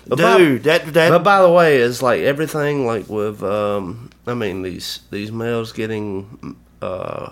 [0.06, 4.10] But by- Dude, that that But by the way, it's like everything like with um
[4.26, 7.30] I mean these these males getting uh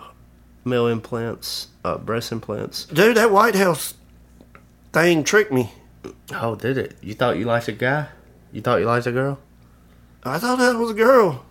[0.65, 2.85] male implants, uh breast implants.
[2.87, 3.95] dude, that White House
[4.93, 5.73] thing tricked me.
[6.35, 6.97] Oh, did it?
[7.03, 8.09] You thought you liked a guy?
[8.53, 9.39] You thought you liked a girl?
[10.25, 11.45] I thought that was a girl.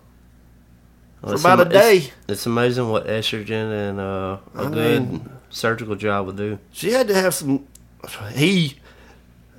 [1.22, 2.12] Well, about a ama- it's- day.
[2.28, 6.58] It's, amazing what estrogen and uh, a I good mean- surgical job would do.
[6.72, 7.66] She had to have some.
[8.32, 8.78] He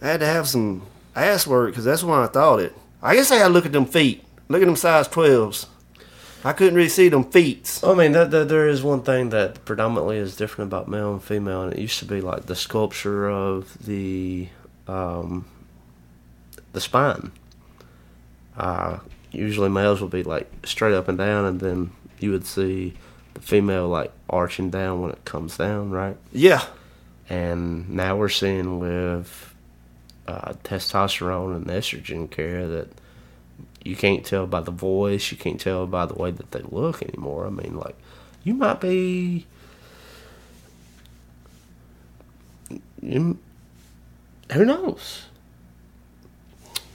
[0.02, 2.76] had to have some ass work because that's why I thought it.
[3.02, 4.24] I guess I got to look at them feet.
[4.50, 5.68] Look at them size twelves.
[6.46, 7.80] I couldn't really see them feet.
[7.84, 11.24] I mean, that, that, there is one thing that predominantly is different about male and
[11.24, 14.50] female, and it used to be like the sculpture of the
[14.88, 15.46] um,
[16.74, 17.32] the spine.
[18.58, 19.00] Uh,
[19.32, 22.94] usually, males would be like straight up and down, and then you would see
[23.44, 26.16] female like arching down when it comes down, right?
[26.32, 26.64] Yeah,
[27.30, 29.54] And now we're seeing with
[30.28, 32.88] uh, testosterone and estrogen care that
[33.84, 37.04] you can't tell by the voice, you can't tell by the way that they look
[37.04, 37.46] anymore.
[37.46, 37.98] I mean, like,
[38.44, 39.46] you might be.
[43.02, 43.38] You,
[44.54, 45.26] who knows?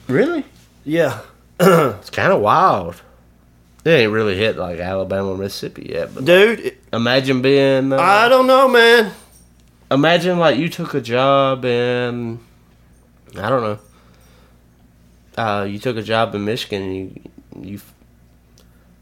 [0.07, 0.45] Really?
[0.83, 1.21] yeah.
[1.59, 3.01] It's kind of wild.
[3.89, 6.13] It ain't really hit like Alabama, Mississippi yet.
[6.13, 6.77] But dude.
[6.93, 7.91] imagine being.
[7.91, 9.11] Uh, I don't know, man.
[9.89, 12.39] imagine like you took a job in.
[13.35, 13.79] I don't know.
[15.35, 16.83] Uh, you took a job in Michigan.
[16.83, 17.21] And you
[17.71, 17.81] you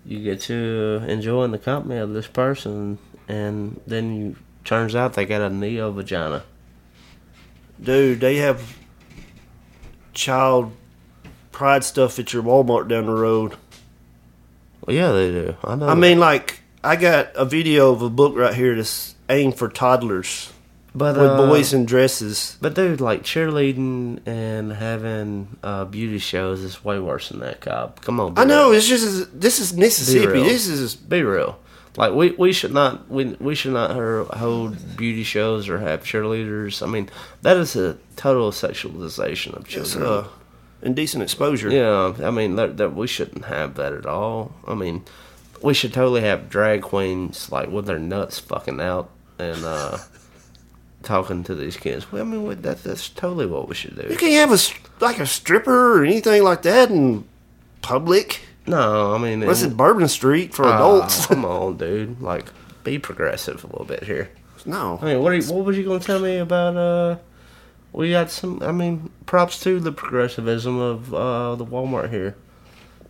[0.05, 2.97] you get to enjoying the company of this person,
[3.27, 6.43] and then you turns out they got a neo vagina.
[7.83, 8.77] Dude, they have
[10.13, 10.71] child
[11.51, 13.57] pride stuff at your Walmart down the road.
[14.87, 15.55] Well, yeah, they do.
[15.63, 15.87] I know.
[15.87, 19.69] I mean, like, I got a video of a book right here that's aimed for
[19.69, 20.51] toddlers
[20.97, 22.57] but with uh, boys in dresses.
[22.59, 28.01] But dude, like cheerleading and having uh, beauty shows is way worse than that, Cobb.
[28.01, 28.77] Come on, I know real.
[28.77, 30.41] it's just this is Mississippi.
[30.41, 31.59] This is Be real.
[31.97, 33.91] Like we, we should not we, we should not
[34.37, 36.81] hold beauty shows or have cheerleaders.
[36.81, 37.09] I mean
[37.41, 40.03] that is a total sexualization of children.
[40.03, 40.27] uh,
[40.81, 41.69] indecent exposure.
[41.69, 44.53] yeah, I mean that, that we shouldn't have that at all.
[44.67, 45.03] I mean
[45.61, 49.09] we should totally have drag queens like with their nuts fucking out
[49.39, 49.97] and uh,
[51.03, 52.11] talking to these kids.
[52.11, 54.07] Well, I mean what- that, that's totally what we should do.
[54.09, 57.23] You can't have a like a stripper or anything like that in
[57.81, 58.41] public.
[58.65, 61.25] No, I mean Unless it- it's Bourbon Street for Ah, adults.
[61.27, 62.21] come on, dude.
[62.21, 62.45] Like,
[62.83, 64.29] be progressive a little bit here.
[64.65, 64.99] no.
[65.01, 66.75] I mean, what are you, what was you going to tell me about?
[66.77, 67.15] uh
[67.97, 68.61] We got some.
[68.61, 72.35] I mean, props to the progressivism of uh the Walmart here.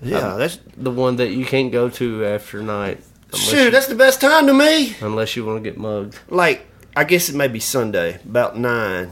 [0.01, 3.03] Yeah, that's The one that you can't go to after night.
[3.33, 3.65] Shoot.
[3.65, 4.95] you, That's the best time to me.
[5.01, 6.17] unless you want to get mugged.
[6.29, 9.11] Like, I guess it may be Sunday, about nine.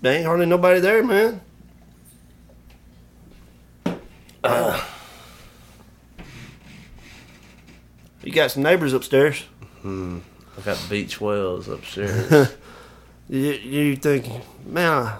[0.00, 1.42] There ain't hardly nobody there, man.
[8.22, 9.42] You got some neighbors upstairs.
[9.82, 10.20] Hmm.
[10.56, 12.54] I got beach whales upstairs.
[13.32, 14.28] You, you think,
[14.66, 15.14] man,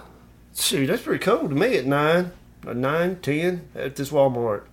[0.55, 2.31] shoot, that's pretty cold to me at nine,
[2.63, 4.65] or nine, ten at this Walmart.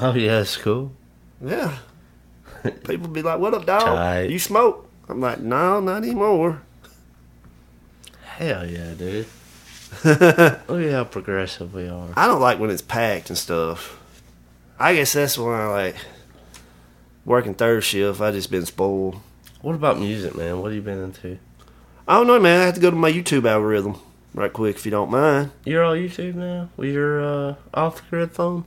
[0.00, 0.92] oh yeah, it's cool.
[1.44, 1.78] Yeah.
[2.86, 3.82] People be like, "What up, dog?
[3.82, 4.30] Tight.
[4.30, 6.62] You smoke?" I'm like, "No, not anymore."
[8.22, 9.26] Hell yeah, dude.
[10.04, 12.10] Look at how progressive we are.
[12.16, 14.00] I don't like when it's packed and stuff.
[14.78, 15.96] I guess that's why I like
[17.24, 18.20] working third shift.
[18.20, 19.16] I just been spoiled.
[19.62, 20.60] What about music, man?
[20.60, 21.38] What have you been into?
[22.06, 22.60] I don't know, man.
[22.60, 23.96] I have to go to my YouTube algorithm
[24.34, 25.50] right quick if you don't mind.
[25.64, 28.64] You're on YouTube now with your uh, off the grid phone.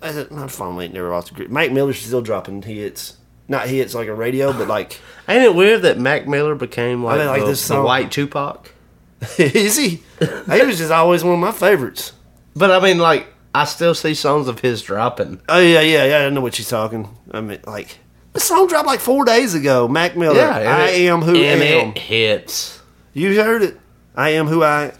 [0.00, 1.50] I- My phone ain't never off the grid.
[1.50, 3.16] Mac Miller's still dropping hits,
[3.48, 7.18] not hits like a radio, but like, Ain't it weird that Mac Miller became like,
[7.18, 8.72] mean, like the, this the white Tupac?
[9.38, 10.02] is he?
[10.20, 12.12] he was just always one of my favorites.
[12.54, 15.40] But I mean, like, I still see songs of his dropping.
[15.48, 16.26] Oh yeah, yeah, yeah.
[16.26, 17.08] I know what she's talking.
[17.30, 17.98] I mean, like
[18.32, 19.88] the song dropped like four days ago.
[19.88, 20.40] Mac Miller.
[20.40, 21.88] and I it- am who I and am.
[21.90, 22.80] it hits.
[23.14, 23.78] You heard it.
[24.16, 24.92] I am who I.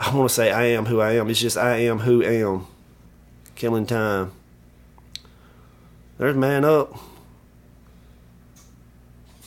[0.00, 1.28] I want to say I am who I am.
[1.28, 2.66] It's just I am who I am.
[3.56, 4.30] Killing time.
[6.18, 6.94] There's man up.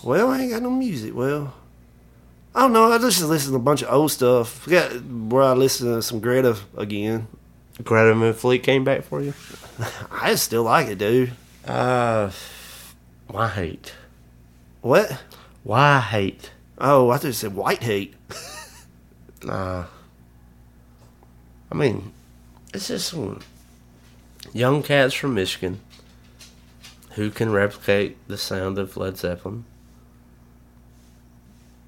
[0.03, 1.15] Well, I ain't got no music.
[1.15, 1.53] Well,
[2.55, 2.91] I don't know.
[2.91, 4.49] I just listen to a bunch of old stuff.
[4.61, 7.27] Forgot where I listen to some Greta again.
[7.83, 9.33] Greta Van Fleet came back for you.
[10.11, 11.31] I still like it, dude.
[11.65, 12.31] Uh,
[13.31, 13.93] why hate?
[14.81, 15.23] What?
[15.63, 16.51] Why hate?
[16.77, 18.13] Oh, I thought you said white hate.
[19.43, 19.85] Nah.
[21.71, 22.11] I mean,
[22.73, 23.39] it's just some
[24.53, 25.79] young cats from Michigan
[27.11, 29.65] who can replicate the sound of Led Zeppelin.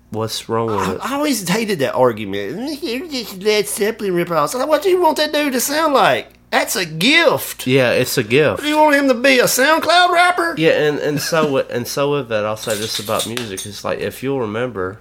[0.10, 0.99] What's wrong with I, it?
[1.01, 2.82] I always hated that argument.
[2.84, 4.67] You're just Led Zeppelin ripoffs.
[4.67, 6.29] What do you want that dude to sound like?
[6.53, 7.65] That's a gift.
[7.65, 8.61] Yeah, it's a gift.
[8.61, 10.53] Do you want him to be a SoundCloud rapper?
[10.55, 13.83] Yeah, and and so with, and so with that, I'll say this about music: it's
[13.83, 14.99] like if you'll remember,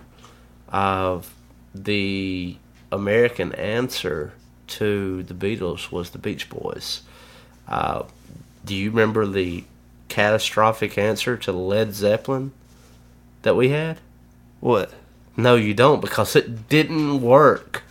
[0.70, 1.20] uh,
[1.74, 2.56] the
[2.90, 4.32] American answer
[4.68, 7.02] to the Beatles was the Beach Boys.
[7.68, 8.04] Uh,
[8.64, 9.64] do you remember the
[10.08, 12.52] catastrophic answer to Led Zeppelin
[13.42, 13.98] that we had?
[14.60, 14.94] What?
[15.36, 17.82] No, you don't, because it didn't work.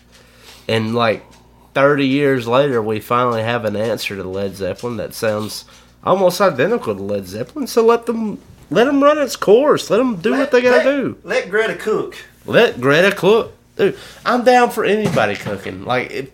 [0.67, 1.23] And like
[1.73, 5.65] 30 years later, we finally have an answer to Led Zeppelin that sounds
[6.03, 7.67] almost identical to Led Zeppelin.
[7.67, 9.89] So let them let them run its course.
[9.89, 11.17] Let them do what they gotta do.
[11.23, 12.15] Let Greta cook.
[12.45, 13.53] Let Greta cook.
[13.75, 15.85] Dude, I'm down for anybody cooking.
[15.85, 16.31] Like, if,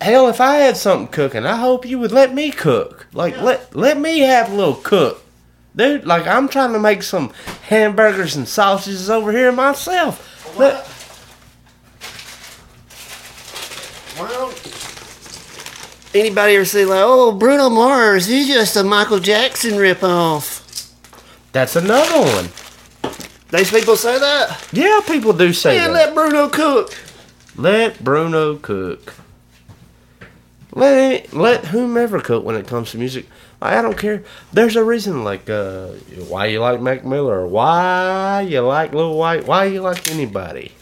[0.00, 3.06] hell, if I had something cooking, I hope you would let me cook.
[3.12, 5.22] Like, let let me have a little cook,
[5.74, 6.06] dude.
[6.06, 7.32] Like, I'm trying to make some
[7.68, 10.56] hamburgers and sausages over here myself.
[10.58, 10.86] Let,
[14.18, 14.52] Well,
[16.14, 20.60] anybody ever say like, "Oh, Bruno Mars, he's just a Michael Jackson ripoff"?
[21.52, 22.48] that's another one.
[23.50, 24.66] These people say that.
[24.72, 25.92] Yeah, people do say Yeah, that.
[25.92, 26.94] let Bruno cook.
[27.56, 29.12] Let Bruno cook.
[30.74, 33.26] Let let whomever cook when it comes to music.
[33.60, 34.24] I don't care.
[34.52, 35.88] There's a reason, like uh,
[36.28, 40.72] why you like Mac Miller, why you like Lil White, why you like anybody.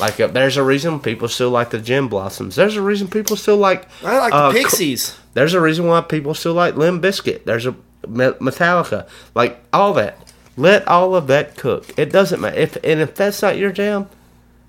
[0.00, 2.56] Like uh, there's a reason people still like the Gin Blossoms.
[2.56, 3.86] There's a reason people still like.
[4.02, 5.16] I like uh, the Cr- Pixies.
[5.34, 7.44] There's a reason why people still like Limp Bizkit.
[7.44, 7.74] There's a
[8.06, 10.32] Metallica, like all that.
[10.56, 11.96] Let all of that cook.
[11.98, 14.08] It doesn't matter if and if that's not your jam,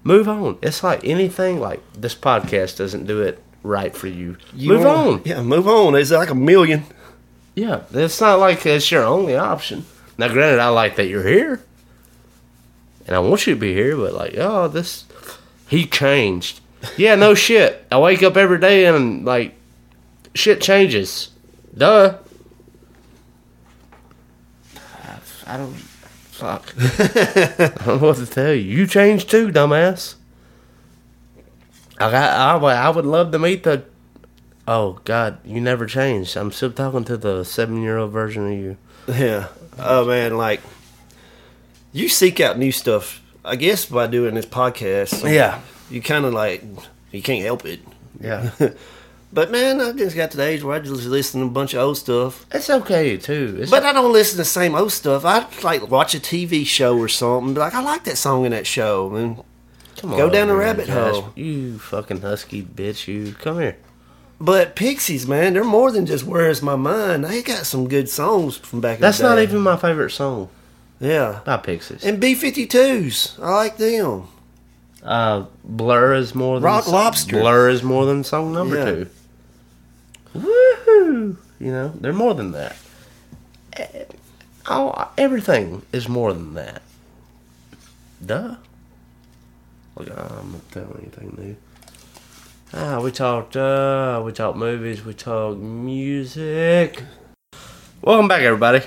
[0.03, 0.57] move on.
[0.61, 1.59] It's like anything.
[1.59, 4.37] Like this podcast doesn't do it right for you.
[4.53, 5.21] You move on.
[5.25, 5.95] Yeah, move on.
[5.95, 6.83] It's like a million.
[7.55, 9.85] Yeah, it's not like it's your only option.
[10.17, 11.63] Now, granted, I like that you're here,
[13.05, 13.95] and I want you to be here.
[13.95, 15.04] But like, oh, this
[15.67, 16.59] he changed.
[16.97, 17.85] Yeah, no shit.
[17.91, 19.55] I wake up every day and like
[20.33, 21.29] shit changes.
[21.75, 22.17] Duh.
[25.47, 25.73] I don't.
[25.75, 26.73] Fuck.
[26.79, 28.61] I don't know what to tell you.
[28.61, 30.15] You changed too, dumbass.
[31.99, 32.33] I got.
[32.33, 33.83] I, would- I would love to meet the
[34.67, 36.35] Oh God, you never changed.
[36.35, 38.77] I'm still talking to the seven-year-old version of you.
[39.07, 39.47] Yeah.
[39.77, 40.61] Oh man, like
[41.93, 43.21] you seek out new stuff.
[43.45, 45.31] I guess by doing this podcast.
[45.31, 45.61] Yeah.
[45.89, 46.63] You kind of like
[47.11, 47.79] you can't help it.
[48.19, 48.51] Yeah,
[49.33, 51.73] But man, I just got to the age where I just listen to a bunch
[51.73, 52.45] of old stuff.
[52.53, 53.57] it's okay too.
[53.59, 55.25] It's But I don't listen to the same old stuff.
[55.25, 57.53] I like watch a TV show or something.
[57.53, 59.43] Be like, I like that song in that show, and
[59.97, 61.33] come on go down the rabbit hole.
[61.35, 63.07] You fucking husky bitch!
[63.07, 63.77] You come here.
[64.39, 68.55] But Pixies, man, they're more than just "Where's My Mind." They got some good songs
[68.57, 69.29] from back in That's the day.
[69.29, 70.49] not even my favorite song
[71.05, 71.39] yeah.
[71.45, 72.03] by Pixies.
[72.03, 74.27] And B52s, I like them.
[75.03, 77.39] Uh, Blur is more than Rock Lobster.
[77.39, 78.85] Blur is more than song number Yeah.
[78.85, 79.07] two.
[80.35, 81.37] Woohoo!
[81.59, 82.75] You know they're more than that.
[84.67, 86.81] Oh, everything is more than that.
[88.25, 88.55] Duh.
[89.95, 91.55] Look, I'm not telling anything new.
[92.73, 93.55] Ah, we talked.
[93.55, 95.05] Uh, we talked movies.
[95.05, 97.03] We talked music.
[98.01, 98.81] Welcome back, everybody.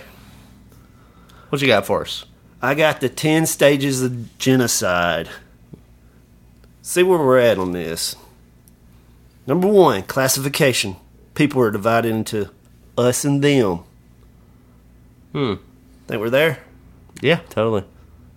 [1.49, 2.25] What you got for us?
[2.61, 5.29] I got the 10 stages of genocide.
[6.83, 8.17] See where we're at on this.
[9.47, 10.97] Number one, classification.
[11.35, 12.51] People are divided into
[12.97, 13.81] us and them.
[15.33, 15.55] Hmm.
[16.07, 16.59] Think we're there?
[17.21, 17.85] Yeah, totally.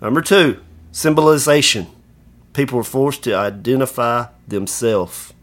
[0.02, 1.88] Number two, symbolization.
[2.54, 5.34] People are forced to identify themselves.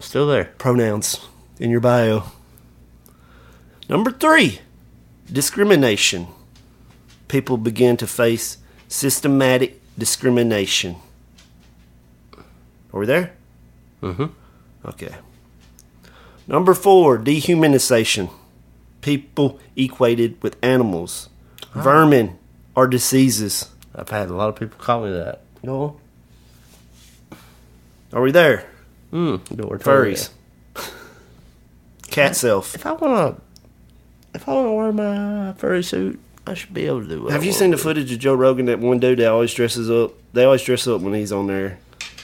[0.00, 0.52] Still there.
[0.58, 1.26] Pronouns
[1.58, 2.24] in your bio.
[3.88, 4.60] Number three,
[5.30, 6.28] discrimination.
[7.28, 8.58] People begin to face
[8.88, 10.96] systematic discrimination.
[12.92, 13.32] Are we there?
[14.02, 14.26] Mm-hmm.
[14.86, 15.14] Okay.
[16.46, 18.30] Number four, dehumanization.
[19.02, 21.28] People equated with animals,
[21.74, 22.38] vermin,
[22.74, 23.70] or diseases.
[23.94, 25.42] I've had a lot of people call me that.
[25.64, 25.96] Go
[28.12, 28.66] Are we there?
[29.12, 29.38] on.
[29.40, 30.30] Mm, we're Furries.
[32.10, 32.74] Cat self.
[32.74, 33.36] If I wanna,
[34.34, 36.18] if I wanna wear my furry suit,
[36.48, 37.32] I should be able to do it.
[37.32, 38.66] Have you seen the footage of Joe Rogan?
[38.66, 40.12] That one dude that always dresses up.
[40.32, 41.78] They always dress up when he's on there,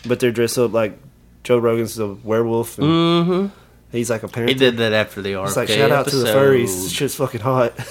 [0.06, 0.98] but they're dressed up like
[1.44, 3.46] Joe Rogan's a werewolf, and Mm-hmm.
[3.92, 4.48] he's like a parent.
[4.50, 6.38] He did that after the RFK It's like shout out to the episode.
[6.38, 6.82] furries.
[6.84, 7.72] This shit's fucking hot.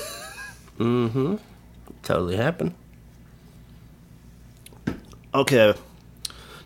[0.80, 1.36] Mm-hmm.
[2.02, 2.74] Totally happened.
[5.34, 5.74] Okay.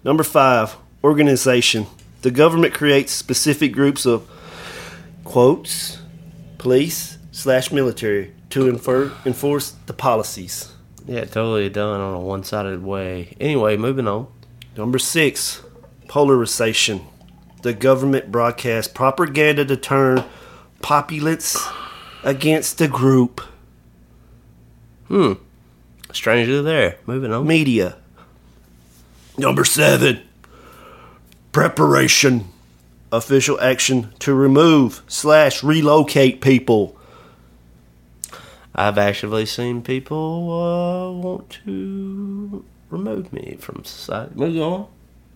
[0.03, 1.87] Number five, organization.
[2.21, 4.27] The government creates specific groups of
[5.23, 5.99] quotes,
[6.57, 10.73] police slash military to infer, enforce the policies.
[11.05, 13.35] Yeah, totally done on a one-sided way.
[13.39, 14.27] Anyway, moving on.
[14.75, 15.61] Number six,
[16.07, 17.01] polarization.
[17.61, 20.23] The government broadcasts propaganda to turn
[20.81, 21.57] populace
[22.23, 23.41] against the group.
[25.07, 25.33] Hmm.
[26.11, 26.97] Strangely there.
[27.05, 27.47] Moving on.
[27.47, 27.97] Media.
[29.37, 30.21] Number seven,
[31.51, 32.49] preparation.
[33.11, 36.96] Official action to remove slash relocate people.
[38.77, 44.33] I've actually seen people uh, want to remove me from society.
[44.35, 44.87] Moving on.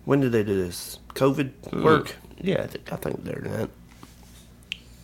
[0.04, 1.00] When did they do this?
[1.14, 2.14] COVID work.
[2.40, 3.70] Yeah, I think, I think they're doing that.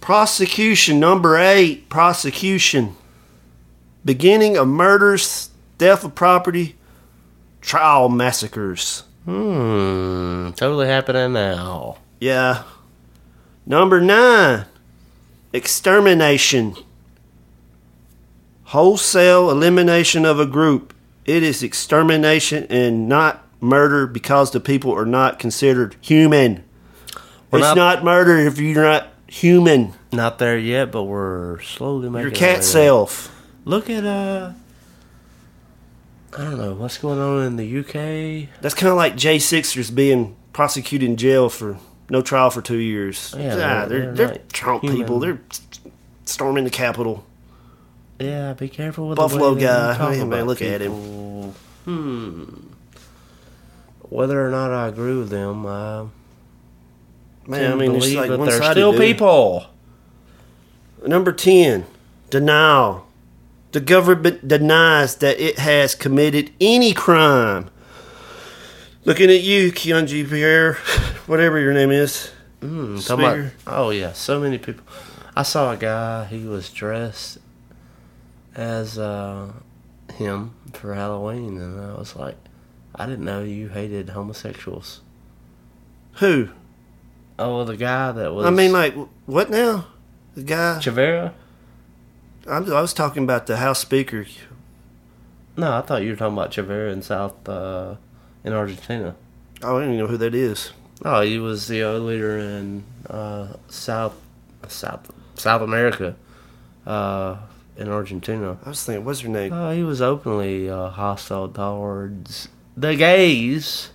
[0.00, 1.88] Prosecution number eight.
[1.88, 2.94] Prosecution.
[4.04, 6.76] Beginning of murders, theft of property,
[7.60, 9.02] trial massacres.
[9.24, 10.50] Hmm.
[10.52, 11.98] Totally happening now.
[12.20, 12.62] Yeah.
[13.66, 14.64] Number nine.
[15.52, 16.76] Extermination.
[18.72, 20.92] Wholesale elimination of a group.
[21.24, 26.64] It is extermination and not murder because the people are not considered human.
[27.50, 29.94] We're it's not- not, murder if you're not human.
[30.12, 33.34] Not there yet, but we're slowly making Your cat self.
[33.64, 34.52] Look at uh.
[36.36, 38.50] I don't know what's going on in the UK.
[38.60, 41.78] That's kind of like Jay Sixers being prosecuted in jail for
[42.10, 43.34] no trial for two years.
[43.36, 43.56] Yeah, Ah,
[43.86, 44.98] they're- they're they're they're, Trump human.
[45.00, 45.20] people.
[45.20, 45.40] They're
[46.26, 47.24] storming the Capitol.
[48.18, 49.96] Yeah, be careful with Buffalo the guy.
[49.96, 51.52] talk Hey, man, look at him.
[51.84, 52.44] Hmm.
[54.02, 56.06] Whether or not I agree with them, I
[57.46, 59.66] Man, I mean, believe like that they're still people.
[61.06, 61.86] Number ten,
[62.30, 63.06] denial.
[63.72, 67.70] The government denies that it has committed any crime.
[69.04, 70.74] Looking at you, Keonji Pierre,
[71.26, 72.30] whatever your name is.
[72.60, 74.84] Mm, about- oh yeah, so many people.
[75.36, 76.24] I saw a guy.
[76.24, 77.38] He was dressed
[78.54, 79.52] as uh,
[80.14, 82.36] him for Halloween, and I was like,
[82.94, 85.00] I didn't know you hated homosexuals.
[86.14, 86.48] Who?
[87.38, 88.46] Oh, the guy that was.
[88.46, 88.94] I mean, like,
[89.26, 89.86] what now?
[90.34, 90.78] The guy.
[90.80, 91.32] Chavera.
[92.46, 94.26] I I was talking about the House Speaker.
[95.56, 97.96] No, I thought you were talking about Chavera in South uh,
[98.44, 99.14] in Argentina.
[99.62, 100.72] Oh, I don't even know who that is.
[101.04, 104.14] Oh, he was the leader in uh, South
[104.66, 106.16] South South America,
[106.86, 107.36] uh,
[107.78, 108.58] in Argentina.
[108.64, 109.52] I was thinking, what's her name?
[109.52, 113.90] Uh, he was openly uh, hostile towards the gays,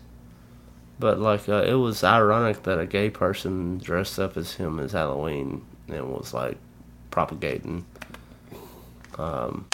[0.97, 4.93] but like uh, it was ironic that a gay person dressed up as him as
[4.93, 6.57] Halloween and was like
[7.11, 7.86] propagating
[9.19, 9.67] um,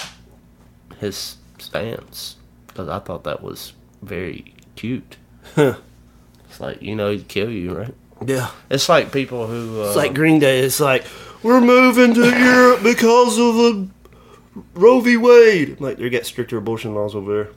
[0.98, 2.36] his stance
[2.68, 5.18] because I thought that was very cute.
[5.56, 7.94] it's like you know he'd kill you, right?
[8.26, 8.50] Yeah.
[8.70, 10.60] It's like people who uh, It's like Green Day.
[10.60, 11.06] It's like,
[11.42, 13.88] we're moving to Europe because of the
[14.74, 15.18] Roe v.
[15.18, 15.80] Wade.
[15.80, 17.54] Like, they got stricter abortion laws over there.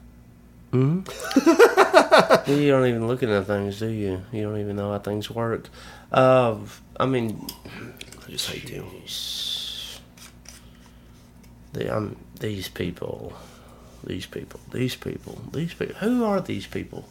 [0.73, 1.01] Hmm?
[2.47, 4.23] You don't even look into things, do you?
[4.33, 5.69] You don't even know how things work.
[6.11, 6.57] Uh,
[6.99, 7.47] I mean,
[8.27, 8.87] I just hate them.
[11.73, 13.33] the, um, these people,
[14.05, 15.95] these people, these people, these people.
[15.97, 17.09] Who are these people?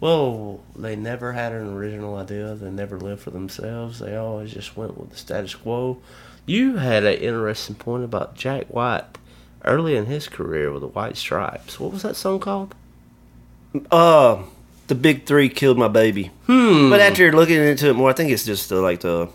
[0.00, 2.54] Well, they never had an original idea.
[2.54, 3.98] They never lived for themselves.
[3.98, 5.98] They always just went with the status quo.
[6.46, 9.04] You had an interesting point about Jack White
[9.64, 11.78] early in his career with the White Stripes.
[11.78, 12.74] What was that song called?
[13.90, 14.42] Uh,
[14.88, 16.30] the big three killed my baby.
[16.46, 16.90] Hmm.
[16.90, 19.28] But after looking into it more, I think it's just the, like the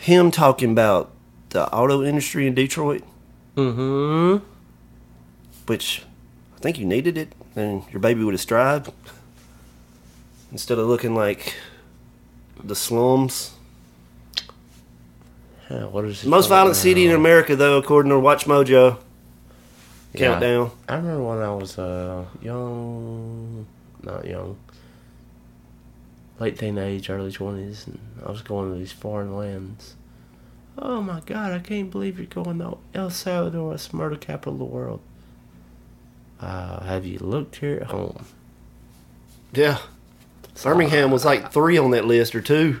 [0.00, 1.10] him talking about
[1.50, 3.02] the auto industry in Detroit,
[3.56, 4.44] Mm-hmm.
[5.66, 6.02] which
[6.56, 8.92] I think you needed it, and your baby would have thrived
[10.52, 11.54] instead of looking like
[12.62, 13.52] the slums.
[15.68, 17.14] What is Most violent city in?
[17.14, 18.98] America, though, according to WatchMojo.
[20.14, 20.18] Yeah.
[20.18, 20.70] Countdown.
[20.88, 23.66] I remember when I was uh, young,
[24.02, 24.56] not young,
[26.40, 29.96] late teenage, early 20s, and I was going to these foreign lands.
[30.78, 34.58] Oh my god, I can't believe you're going to El Salvador, it's murder capital of
[34.60, 35.00] the world.
[36.40, 38.24] Uh, have you looked here at home?
[39.52, 39.78] Yeah.
[40.62, 42.80] Birmingham was like three on that list or two.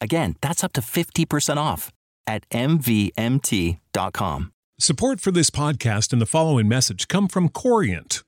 [0.00, 1.90] Again, that's up to 50% off
[2.26, 4.52] at MVMT.com.
[4.80, 8.22] Support for this podcast and the following message come from Corient.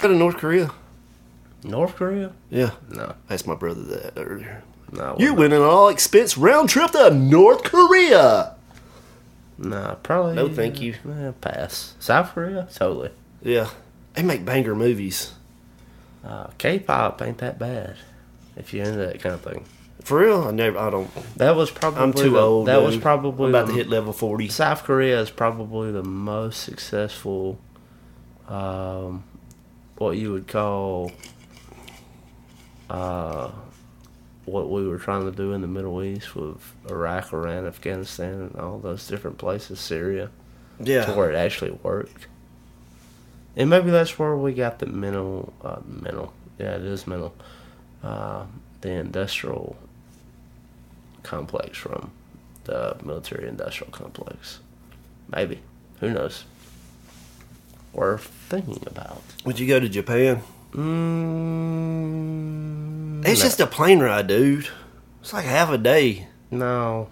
[0.00, 0.70] Go to North Korea.
[1.64, 2.30] North Korea?
[2.50, 4.62] Yeah, No, asked my brother that earlier.
[4.92, 5.16] no.
[5.18, 8.54] You win an all expense round trip to North Korea.
[9.58, 10.36] Nah, probably.
[10.36, 10.94] No, thank you.
[11.10, 11.96] eh, pass.
[11.98, 12.68] South Korea?
[12.72, 13.10] Totally.
[13.42, 13.70] Yeah,
[14.14, 15.32] they make banger movies.
[16.24, 17.96] Uh, K-pop ain't that bad
[18.56, 19.64] if you're into that kind of thing.
[20.04, 20.78] For real, I never.
[20.78, 21.10] I don't.
[21.38, 22.68] That was probably I'm too the- old.
[22.68, 24.48] That was probably I'm about the- to hit level forty.
[24.48, 27.58] South Korea is probably the most successful,
[28.48, 29.24] um,
[29.98, 31.12] what you would call,
[32.88, 33.50] uh,
[34.44, 38.56] what we were trying to do in the Middle East with Iraq, Iran, Afghanistan, and
[38.56, 40.30] all those different places, Syria,
[41.06, 42.28] to where it actually worked.
[43.56, 47.34] And maybe that's where we got the mental, uh, mental, yeah, it is mental,
[48.02, 48.44] uh,
[48.80, 49.76] the industrial
[51.24, 52.12] complex from
[52.64, 54.60] the military industrial complex.
[55.28, 55.60] Maybe.
[56.00, 56.44] Who knows?
[57.92, 59.22] Worth thinking about.
[59.44, 60.42] would you go to Japan?
[61.88, 63.44] Mm, It's no.
[63.46, 64.68] just a plane ride, dude.
[65.20, 66.26] It's like half a day.
[66.50, 67.08] No.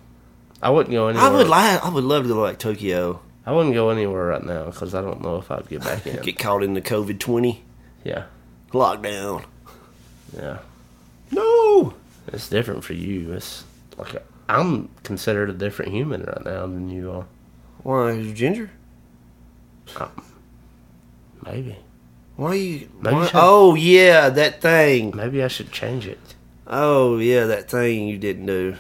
[0.63, 1.27] I wouldn't go anywhere.
[1.27, 1.85] I would like.
[1.85, 3.21] I would love to go like Tokyo.
[3.45, 6.23] I wouldn't go anywhere right now because I don't know if I'd get back in.
[6.23, 7.63] Get caught in the COVID twenty
[8.05, 8.25] yeah.
[8.73, 9.45] lockdown.
[10.37, 10.59] Yeah.
[11.31, 11.95] No.
[12.33, 13.33] It's different for you.
[13.33, 13.65] It's
[13.97, 17.27] like a, I'm considered a different human right now than you are.
[17.83, 18.71] Why is you ginger?
[21.47, 21.77] Maybe.
[22.37, 22.89] Why you?
[23.01, 25.13] Why- oh yeah, that thing.
[25.15, 26.19] Maybe I should change it.
[26.67, 28.77] Oh yeah, that thing you didn't do.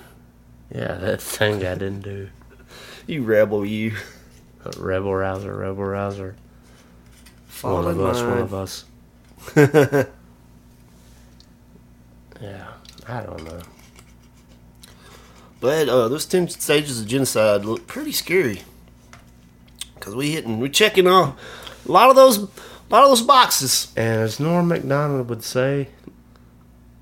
[0.74, 2.28] Yeah, that thing I didn't do.
[3.08, 3.94] You rebel, you.
[4.78, 6.34] Rebel rouser, rebel rouser.
[7.46, 8.84] Fall one of us, one of us.
[12.42, 12.66] yeah,
[13.06, 13.60] I don't know.
[15.60, 18.62] But uh, those ten stages of genocide look pretty scary.
[20.00, 21.38] Cause we hitting, we checking off
[21.88, 22.48] a lot of those, a
[22.90, 23.92] lot of those boxes.
[23.96, 25.88] And as Norm Macdonald would say,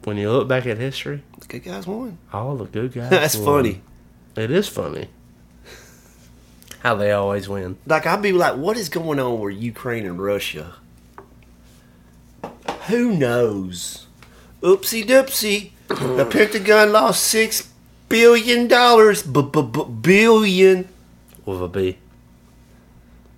[0.05, 2.19] when you look back at history, The good guys won.
[2.33, 3.11] all the good guys.
[3.11, 3.47] That's won.
[3.65, 3.81] funny.
[4.37, 5.09] It is funny.
[6.81, 7.79] How they always win.
[7.87, 10.75] Like I'd be like, what is going on with Ukraine and Russia?
[12.89, 14.07] Who knows?
[14.61, 15.71] Oopsie doopsie.
[15.89, 17.71] the Pentagon lost six
[18.09, 19.23] billion dollars.
[19.23, 20.89] B b b Billion.
[21.47, 21.99] with a B.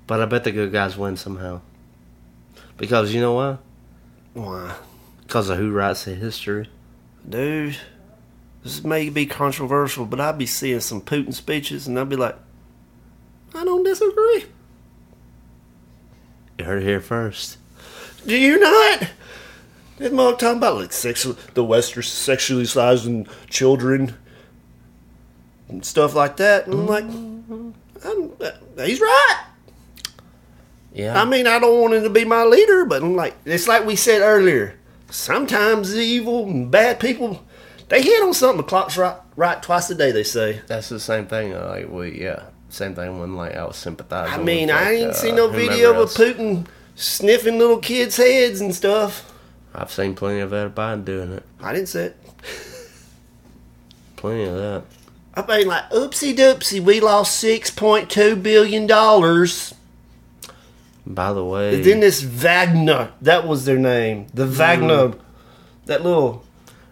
[0.07, 1.61] But I bet the good guys win somehow.
[2.77, 3.59] Because you know why?
[4.35, 4.75] Why,
[5.23, 6.69] Because of who writes the history.
[7.29, 7.77] dude?
[8.63, 12.37] This may be controversial, but I'd be seeing some Putin speeches, and I'd be like,
[13.55, 14.45] I don't disagree.
[16.59, 17.59] You heard it here first.
[18.27, 19.09] Do you not?
[19.99, 24.15] This mother talking about like sexual, the Western sexualizing children
[25.69, 26.67] and stuff like that.
[26.67, 27.05] And I'm like,
[28.05, 29.45] I'm, uh, he's right.
[30.97, 31.21] Yeah.
[31.21, 33.85] I mean, I don't want him to be my leader, but I'm like, it's like
[33.85, 34.79] we said earlier.
[35.11, 37.45] Sometimes the evil and bad people,
[37.91, 38.57] they hit on something.
[38.57, 40.11] The clock's right, right twice a day.
[40.11, 40.63] They say.
[40.67, 41.53] That's the same thing.
[41.53, 44.41] uh, Like we, yeah, same thing when like I was sympathizing.
[44.41, 46.09] I mean, with, I ain't uh, seen no video of.
[46.11, 49.31] Putin sniffing little kids' heads and stuff.
[49.75, 51.43] I've seen plenty of that Biden doing it.
[51.61, 52.17] I didn't say it.
[54.17, 54.85] Plenty of that.
[55.35, 59.75] I mean, like, oopsie doopsie, we lost six point two billion dollars.
[61.07, 65.13] By the way, Then this Wagner, that was their name, the Wagner,
[65.87, 66.43] that little.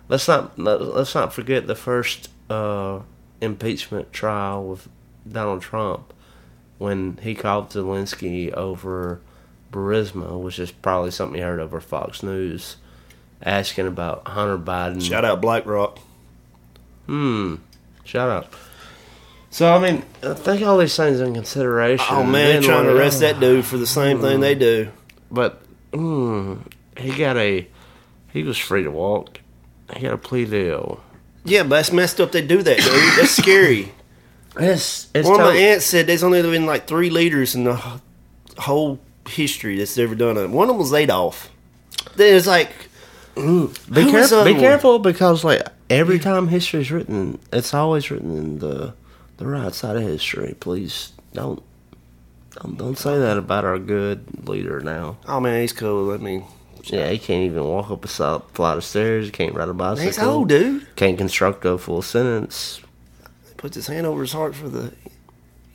[0.09, 3.01] let's not let- let's not forget the first uh,
[3.41, 4.89] impeachment trial with
[5.31, 6.13] Donald Trump
[6.79, 9.21] when he called Zelensky over
[9.73, 12.77] Burisma, which is probably something you heard over Fox News,
[13.43, 15.03] asking about Hunter Biden.
[15.03, 15.99] Shout out BlackRock.
[17.07, 17.57] Hmm.
[18.05, 18.47] Shout out.
[19.55, 22.05] So I mean, I think all these things in consideration.
[22.11, 24.91] Oh man, they're then, trying to arrest that dude for the same thing they do.
[25.31, 26.59] But mm,
[26.99, 27.65] he got a.
[28.33, 29.39] He was free to walk.
[29.95, 31.01] He got a plea deal.
[31.45, 32.33] Yeah, but that's messed up.
[32.33, 33.17] They do that, dude.
[33.17, 33.93] That's scary.
[34.59, 37.63] It's it's One of my tot- aunts said there's only been like three leaders in
[37.63, 37.81] the
[38.59, 38.99] whole
[39.29, 40.51] history that's ever done it.
[40.51, 41.49] One of them was Adolf.
[42.17, 42.71] Then it's like,
[43.37, 44.45] Be Who careful.
[44.47, 48.95] Be careful because like every time history is written, it's always written in the
[49.37, 50.55] the right side of history.
[50.61, 51.63] Please don't
[52.61, 55.17] don't don't say that about our good leader now.
[55.27, 56.13] oh man, he's cool.
[56.13, 56.45] I mean,
[56.85, 59.27] Yeah, he can't even walk up a flight of stairs.
[59.27, 60.07] He can't ride a bicycle.
[60.07, 60.87] he's old, dude.
[60.97, 62.81] Can't construct a full sentence.
[63.57, 64.93] Puts his hand over his heart for the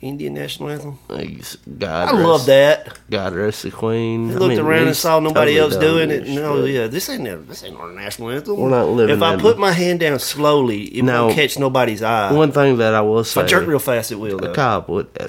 [0.00, 0.98] Indian national anthem.
[1.08, 2.98] God I rest- love that.
[3.10, 4.30] God rest the Queen.
[4.30, 6.26] I I looked mean, around and saw nobody totally else doing it.
[6.26, 6.74] No, shit.
[6.74, 8.56] yeah, this ain't a- this ain't our national anthem.
[8.56, 12.02] We're not living If I put my hand down slowly, it Now, won't catch nobody's
[12.02, 12.32] eye.
[12.32, 14.38] One thing that I will say, if I jerk real fast, it will.
[14.38, 14.54] Though.
[14.54, 15.28] Cobb, would, uh,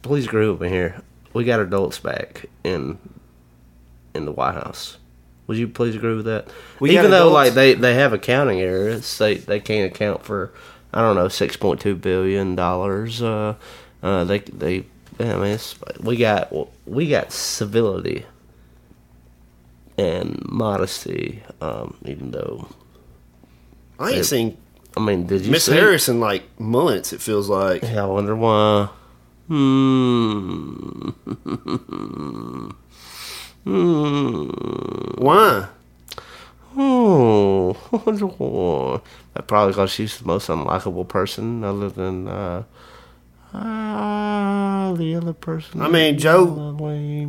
[0.00, 1.02] please agree with me here.
[1.34, 2.98] We got adults back in
[4.14, 4.96] in the White House.
[5.48, 6.48] Would you please agree with that?
[6.80, 7.34] We Even though adults?
[7.34, 10.52] like they, they have accounting errors, they they can't account for
[10.94, 13.22] I don't know six point two billion dollars.
[13.22, 13.54] Uh,
[14.02, 14.84] uh, they they
[15.18, 16.52] yeah, I mean it's, we got
[16.86, 18.24] we got civility
[19.96, 21.42] and modesty.
[21.60, 22.68] Um, even though
[23.98, 24.56] I ain't seen
[24.98, 25.72] I mean, did you Miss see?
[25.74, 27.12] Harris in like months.
[27.12, 27.82] It feels like.
[27.82, 28.88] Yeah, I wonder why.
[29.46, 31.10] Hmm.
[33.64, 35.10] hmm.
[35.18, 35.68] Why?
[36.80, 39.00] Oh, I wonder why.
[39.34, 42.64] That probably because she's the most unlikable person, other than uh,
[43.54, 45.80] uh, the other person.
[45.80, 46.74] I mean, Joe-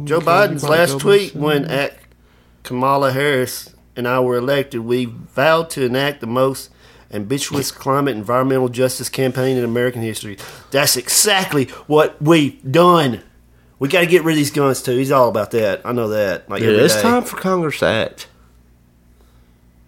[0.06, 1.98] Joe Biden's last tweet when at
[2.64, 6.70] Kamala Harris and I were elected, we vowed to enact the most
[7.12, 10.38] ambitious climate environmental justice campaign in American history.
[10.72, 13.24] That's exactly what we've done.
[13.80, 14.98] We got to get rid of these guns too.
[14.98, 15.82] He's all about that.
[15.86, 16.50] I know that.
[16.50, 17.02] Like Dude, it's day.
[17.02, 18.28] time for Congress to act.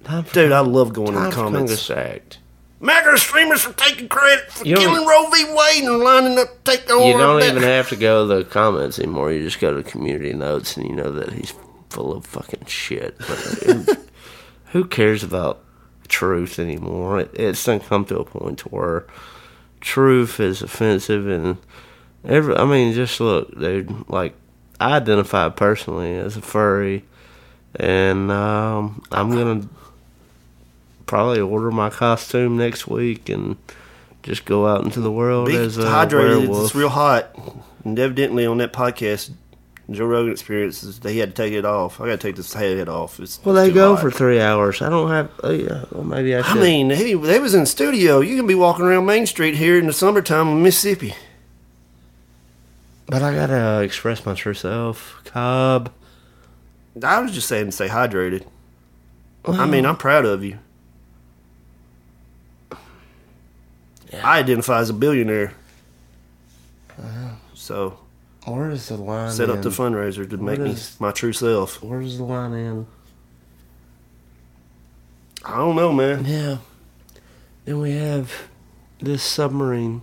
[0.06, 1.88] Time for, Dude, I love going in time the for comments.
[1.88, 2.40] Congress act.
[2.82, 5.46] MAGA streamers are taking credit for You don't- killing Roe v.
[5.54, 7.06] Wade and lining up to take over.
[7.06, 9.32] You don't even have to go to the comments anymore.
[9.32, 11.54] You just go to community notes, and you know that he's
[11.90, 13.18] full of fucking shit.
[13.20, 13.86] But who,
[14.72, 15.64] who cares about
[16.08, 17.20] truth anymore?
[17.20, 19.06] It, it's done come to a point where
[19.80, 21.58] truth is offensive, and
[22.26, 22.56] every.
[22.56, 24.10] I mean, just look, dude.
[24.10, 24.34] Like,
[24.80, 27.06] I identify personally as a furry,
[27.76, 29.68] and um, I'm gonna
[31.12, 33.58] probably order my costume next week and.
[34.24, 36.42] Just go out into the world Be as a hydrated.
[36.42, 36.66] werewolf.
[36.66, 37.36] It's real hot.
[37.84, 39.32] And evidently on that podcast,
[39.90, 42.00] Joe Rogan experiences, they had to take it off.
[42.00, 43.20] I got to take this head off.
[43.20, 44.02] It's Well, they too go hot.
[44.04, 44.80] for three hours.
[44.80, 45.32] I don't have.
[45.42, 46.62] Oh yeah, well, maybe I I should.
[46.62, 48.20] mean, he, they was in the studio.
[48.20, 51.16] You can be walking around Main Street here in the summertime in Mississippi.
[53.08, 55.92] but I gotta express my true self, Cobb.
[57.04, 58.46] I was just saying stay hydrated.
[59.48, 60.60] I mean, I'm proud of you.
[64.14, 65.54] I identify as a billionaire.
[67.00, 67.30] Uh-huh.
[67.54, 67.98] So
[68.46, 69.32] Where is the line?
[69.32, 71.82] set up the fundraiser to make me my true self.
[71.82, 72.88] Where's the line in?
[75.44, 76.26] I don't know, man.
[76.26, 76.58] Yeah.
[77.66, 78.32] Then we have
[79.00, 80.02] this submarine,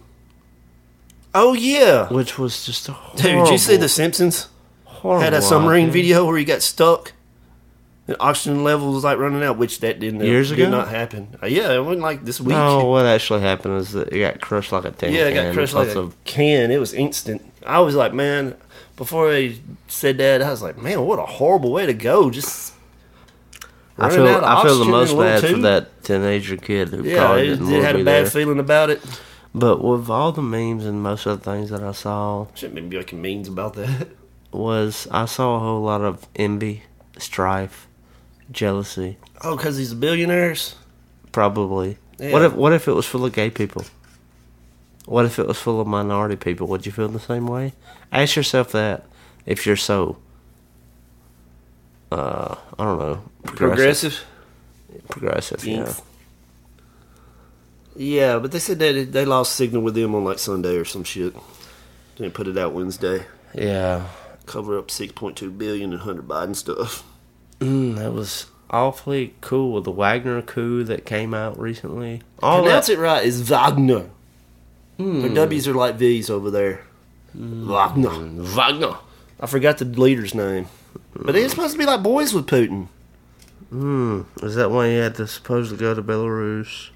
[1.34, 3.22] Oh yeah, which was just a dude.
[3.22, 4.48] Did you see The Simpsons?
[4.84, 5.92] horrible had a submarine idea.
[6.02, 7.12] video where he got stuck.
[8.08, 10.70] The oxygen level was like running out, which that didn't Years did ago?
[10.70, 11.36] not happen.
[11.42, 12.56] Uh, yeah, it wasn't like this week.
[12.56, 15.52] No, what actually happened is that it got crushed like a tin yeah, it got
[15.54, 16.70] crushed like a of- can.
[16.70, 17.42] It was instant.
[17.64, 18.56] I was like, man.
[18.96, 22.30] Before they said that, I was like, man, what a horrible way to go.
[22.30, 22.72] Just
[23.98, 27.68] I feel I feel the most bad for that teenager kid who Yeah, probably didn't
[27.68, 28.30] it want had a bad there.
[28.30, 29.00] feeling about it.
[29.54, 32.96] But with all the memes and most of the things that I saw, Shouldn't be
[32.96, 34.08] making means about that.
[34.52, 36.84] was I saw a whole lot of envy,
[37.18, 37.87] strife,
[38.50, 39.16] jealousy.
[39.42, 40.74] Oh, because he's billionaires.
[41.32, 41.98] Probably.
[42.18, 42.32] Yeah.
[42.32, 43.84] What if What if it was full of gay people?
[45.06, 46.66] What if it was full of minority people?
[46.68, 47.72] Would you feel the same way?
[48.12, 49.06] Ask yourself that.
[49.46, 50.18] If you're so,
[52.12, 54.24] uh, I don't know, Progressive.
[55.08, 55.94] progressive, yeah.
[57.96, 61.04] Yeah, but they said that they lost signal with them on like Sunday or some
[61.04, 61.34] shit.
[62.16, 63.24] Didn't put it out Wednesday.
[63.54, 64.06] Yeah,
[64.46, 67.02] Cover up six point two billion in Hunter Biden stuff.
[67.60, 72.22] Mm, that was awfully cool with the Wagner coup that came out recently.
[72.42, 73.26] All Pronounce that, it right.
[73.26, 74.10] It's Wagner.
[74.98, 76.80] Their W's are like V's over there.
[77.34, 78.10] Wagner.
[78.42, 78.96] Wagner.
[79.40, 80.66] I forgot the leader's name,
[81.14, 82.88] but it's supposed to be like boys with Putin.
[83.70, 86.88] Hmm, is that why you had to supposedly go to Belarus?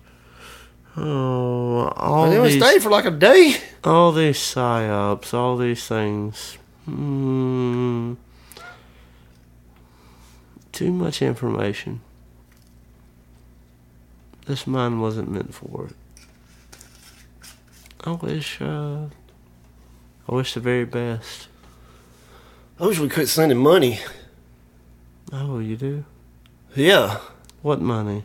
[0.96, 3.56] Oh, all they only stayed for like a day.
[3.84, 6.58] all these psyops, all these things.
[6.86, 8.14] Hmm.
[10.72, 12.00] Too much information.
[14.46, 15.96] This mind wasn't meant for it.
[18.04, 19.06] I wish, uh,
[20.28, 21.46] I wish the very best.
[22.80, 24.00] I wish we quit sending money.
[25.32, 26.04] Oh, you do?
[26.74, 27.20] Yeah.
[27.62, 28.24] What money?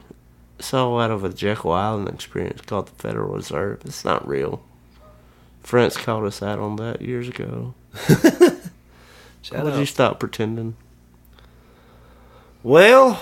[0.58, 3.82] It's all out of a Jekyll Island experience called the Federal Reserve.
[3.86, 4.64] It's not real.
[5.62, 7.76] France called us out on that years ago.
[9.44, 10.76] Shout Would you stop pretending?
[12.64, 13.20] Well,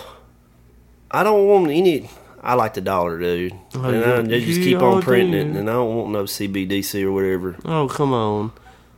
[1.11, 2.09] I don't want any.
[2.41, 3.53] I like the dollar, dude.
[3.73, 7.03] Oh, and I, they just keep on printing it, and I don't want no CBDC
[7.03, 7.55] or whatever.
[7.65, 8.51] Oh, come on.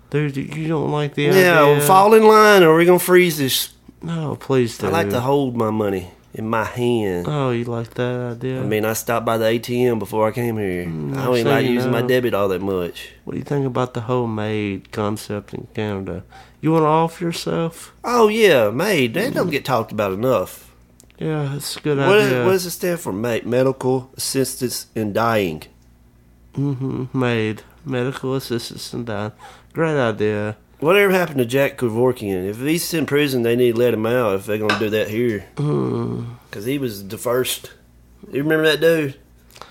[0.10, 1.82] Dude, you don't like the Yeah, idea?
[1.82, 3.70] fall in line, or we're gonna freeze this.
[4.02, 4.88] No, please do.
[4.88, 7.26] I like to hold my money in my hand.
[7.28, 8.62] Oh, you like that idea?
[8.62, 10.86] I mean, I stopped by the ATM before I came here.
[10.86, 13.10] Mm, I don't even like using my debit all that much.
[13.24, 16.24] what do you think about the homemade concept in Canada?
[16.62, 17.94] You want to off yourself?
[18.04, 19.14] Oh yeah, MAID.
[19.14, 20.74] That don't get talked about enough.
[21.20, 22.46] Yeah, it's a good What, idea.
[22.46, 23.12] what does it stand for?
[23.14, 25.64] MAID, Medical Assistance in Dying.
[26.56, 27.18] mm-hmm.
[27.18, 29.32] Made medical assistance and dying.
[29.74, 30.58] Great idea.
[30.80, 32.48] Whatever happened to Jack Kevorkian?
[32.48, 35.10] If he's in prison, they need to let him out if they're gonna do that
[35.10, 35.46] here.
[35.58, 36.26] Hmm.
[36.50, 37.72] Because he was the first.
[38.32, 39.16] You remember that dude?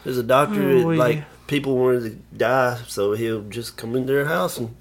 [0.04, 0.98] There's a doctor Oh, that, yeah.
[0.98, 2.00] like people wanted
[2.32, 4.74] to die, so he'll just come into their house and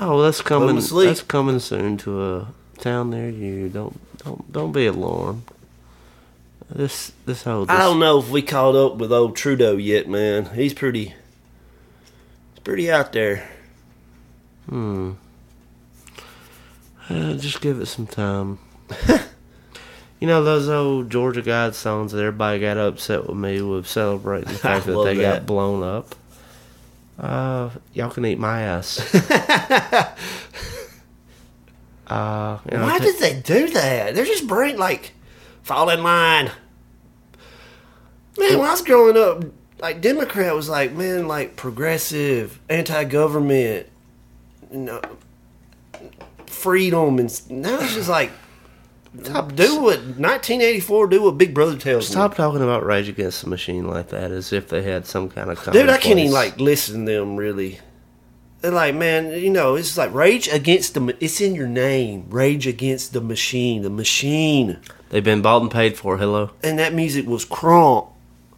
[0.00, 0.76] Oh, that's coming.
[0.76, 3.68] That's coming soon to a town near you.
[3.68, 5.44] Don't don't don't be alarmed.
[6.68, 7.66] This this whole.
[7.68, 10.46] I don't know if we caught up with old Trudeau yet, man.
[10.46, 11.14] He's pretty.
[12.52, 13.48] He's pretty out there.
[14.68, 15.12] Hmm.
[17.08, 18.58] Uh, just give it some time.
[20.18, 24.58] you know those old Georgia Guidestones that everybody got upset with me with celebrating the
[24.58, 25.22] fact that they that.
[25.40, 26.14] got blown up.
[27.18, 28.98] Uh, y'all can eat my ass.
[32.08, 34.14] uh, you know, Why did they do that?
[34.14, 35.12] They're just brain like
[35.62, 36.50] fall in line.
[38.36, 39.44] Man, when I was growing up,
[39.78, 43.86] like Democrat was like, man, like progressive, anti-government,
[44.72, 45.00] you know,
[46.46, 48.32] freedom, and now it's just like,
[49.22, 52.12] do what 1984, do what Big Brother tells me.
[52.12, 55.50] Stop talking about Rage Against the Machine like that, as if they had some kind
[55.50, 55.62] of.
[55.72, 57.80] Dude, I can't even like listen to them really.
[58.60, 61.14] They're like, man, you know, it's like rage against the.
[61.20, 64.78] It's in your name, rage against the machine, the machine,
[65.10, 66.16] They've been bought and paid for.
[66.16, 68.08] Hello, and that music was crunk.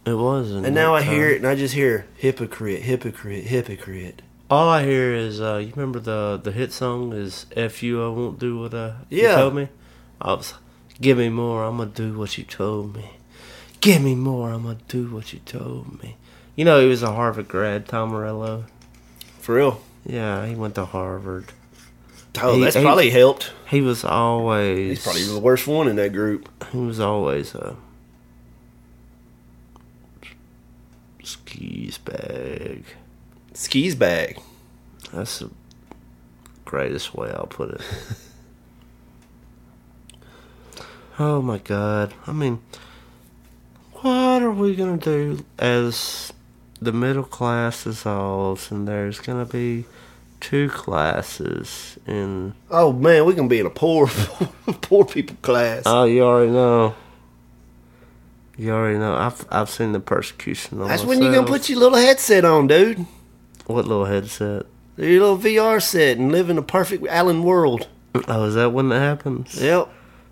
[0.05, 0.51] it was.
[0.51, 4.21] And now I hear it, and I just hear hypocrite, hypocrite, hypocrite.
[4.49, 8.07] All I hear is, uh, you remember the the hit song is "F you, I
[8.07, 9.35] won't do what uh, you Yeah.
[9.35, 9.67] told me."
[10.21, 10.53] I was,
[10.99, 13.11] give me more, I'm gonna do what you told me.
[13.81, 16.15] Give me more, I'm gonna do what you told me.
[16.55, 18.65] You know, he was a Harvard grad, Tom Morello.
[19.39, 19.81] For real.
[20.05, 21.45] Yeah, he went to Harvard.
[22.41, 23.51] Oh, He- that's he- probably helped.
[23.69, 26.49] He was always He's probably the worst one in that group.
[26.71, 27.75] he was always a
[31.23, 32.83] skis bag.
[33.53, 34.39] Skis bag.
[35.13, 35.49] That's the
[36.65, 37.81] greatest way I'll put it.
[41.19, 42.13] oh my god.
[42.25, 42.59] I mean,
[43.93, 46.33] what are we gonna do as
[46.81, 49.85] the middle class dissolves and there's gonna be
[50.39, 52.53] two classes in.
[52.69, 54.07] Oh man, we're gonna be in a poor,
[54.81, 55.83] poor people class.
[55.85, 56.95] Oh, you already know.
[58.57, 59.15] You already know.
[59.15, 62.67] I've I've seen the persecution on that's when you're gonna put your little headset on,
[62.67, 63.05] dude.
[63.65, 64.65] What little headset?
[64.95, 67.87] Your little VR set and live in a perfect Allen world.
[68.27, 69.61] Oh, is that when that happens?
[69.61, 69.89] Yep.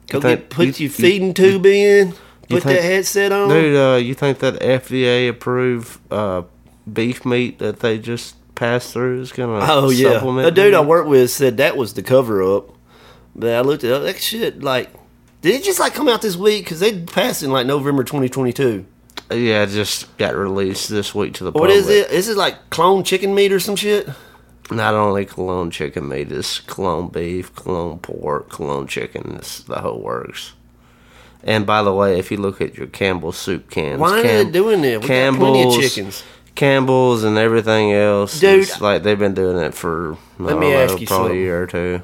[0.09, 2.13] Go You think- get put you- your feeding tube in.
[2.49, 3.49] Put think- that headset on.
[3.49, 6.43] Dude, uh, you think that FDA approved uh,
[6.91, 10.87] beef meat that they just passed through is gonna Oh yeah, a dude I meat?
[10.87, 12.69] worked with said that was the cover up.
[13.35, 14.01] But I looked at.
[14.03, 14.89] That shit, like,
[15.41, 16.63] did it just like come out this week?
[16.65, 18.85] Because they passed in like November 2022.
[19.31, 21.75] Yeah, it just got released this week to the What public.
[21.77, 22.11] is it?
[22.11, 24.07] Is it like clone chicken meat or some shit?
[24.71, 29.35] Not only cologne chicken meat, it's cologne beef, cologne pork, cologne chicken.
[29.37, 30.53] It's the whole works.
[31.43, 34.45] And by the way, if you look at your Campbell's soup cans, Why are Cam-
[34.47, 34.87] they doing that?
[34.87, 36.23] We got of Campbell's, chickens.
[36.55, 38.39] Campbell's, and everything else.
[38.39, 41.37] Dude, it's like they've been doing it for Let me know, ask you probably something.
[41.37, 42.01] a year or two.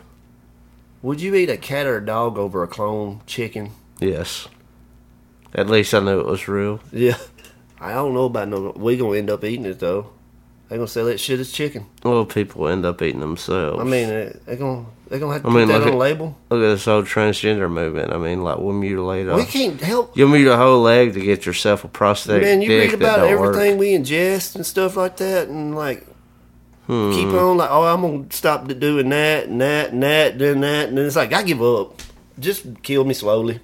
[1.02, 3.72] Would you eat a cat or a dog over a clone chicken?
[4.00, 4.48] Yes.
[5.56, 6.80] At least I knew it was real.
[6.92, 7.18] Yeah.
[7.80, 8.74] I don't know about no.
[8.76, 10.12] We gonna end up eating it though.
[10.72, 11.86] They gonna sell that shit as chicken.
[12.02, 13.82] Well, people end up eating themselves.
[13.82, 15.98] I mean, uh, they gonna they're gonna have to I mean, put that on a
[15.98, 16.38] label.
[16.50, 18.14] look at this whole transgender movement.
[18.14, 20.16] I mean, like we'll mutilate a We can't help.
[20.16, 23.72] you'll mutilate a whole leg to get yourself a prosthetic Man, you read about everything
[23.72, 23.80] work.
[23.82, 26.08] we ingest and stuff like that, and like
[26.88, 27.12] Hmm.
[27.12, 30.88] keep on like, oh, I'm gonna stop doing that and that and that, doing that,
[30.88, 32.02] and then it's like I give up.
[32.40, 33.60] Just kill me slowly.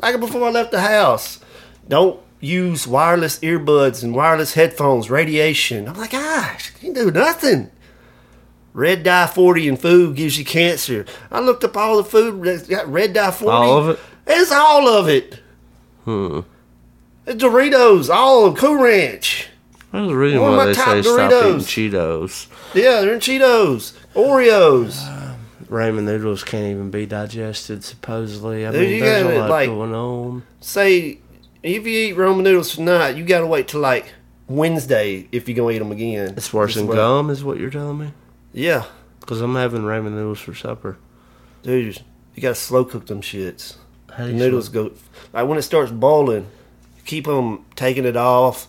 [0.00, 1.38] Like before I left the house,
[1.86, 5.10] don't use wireless earbuds and wireless headphones.
[5.10, 5.88] Radiation.
[5.88, 7.70] I'm like, gosh, you can't do nothing.
[8.72, 11.06] Red dye 40 in food gives you cancer.
[11.30, 13.50] I looked up all the food that's got red dye 40.
[13.52, 14.00] All of it?
[14.26, 15.40] It's all of it.
[16.04, 16.40] Hmm.
[17.26, 19.48] Doritos, all of Cool Ranch.
[19.92, 22.48] There's a reason One why they say stop eating Cheetos.
[22.74, 25.10] Yeah, they're in Cheetos, Oreos.
[25.68, 27.84] Ramen noodles can't even be digested.
[27.84, 30.42] Supposedly, I Dude, mean, you there's a lot like- going on.
[30.60, 31.18] Say
[31.64, 34.12] if you eat ramen noodles tonight, you gotta wait till like
[34.48, 36.34] Wednesday if you're gonna eat them again.
[36.36, 38.12] It's worse than gum, is what you're telling me?
[38.52, 38.84] Yeah,
[39.20, 40.98] Because I'm having ramen noodles for supper.
[41.62, 42.00] dude,
[42.34, 43.76] you gotta slow cook them shits.
[44.12, 44.92] How The noodles go
[45.32, 46.46] like when it starts boiling.
[47.04, 48.66] Keep them taking it off,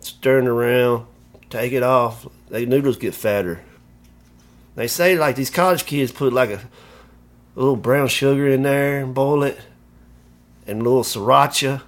[0.00, 1.06] stirring around,
[1.50, 2.26] take it off.
[2.48, 3.60] The noodles get fatter.
[4.76, 9.00] They say like these college kids put like a, a little brown sugar in there
[9.00, 9.58] and boil it,
[10.66, 11.82] and a little sriracha.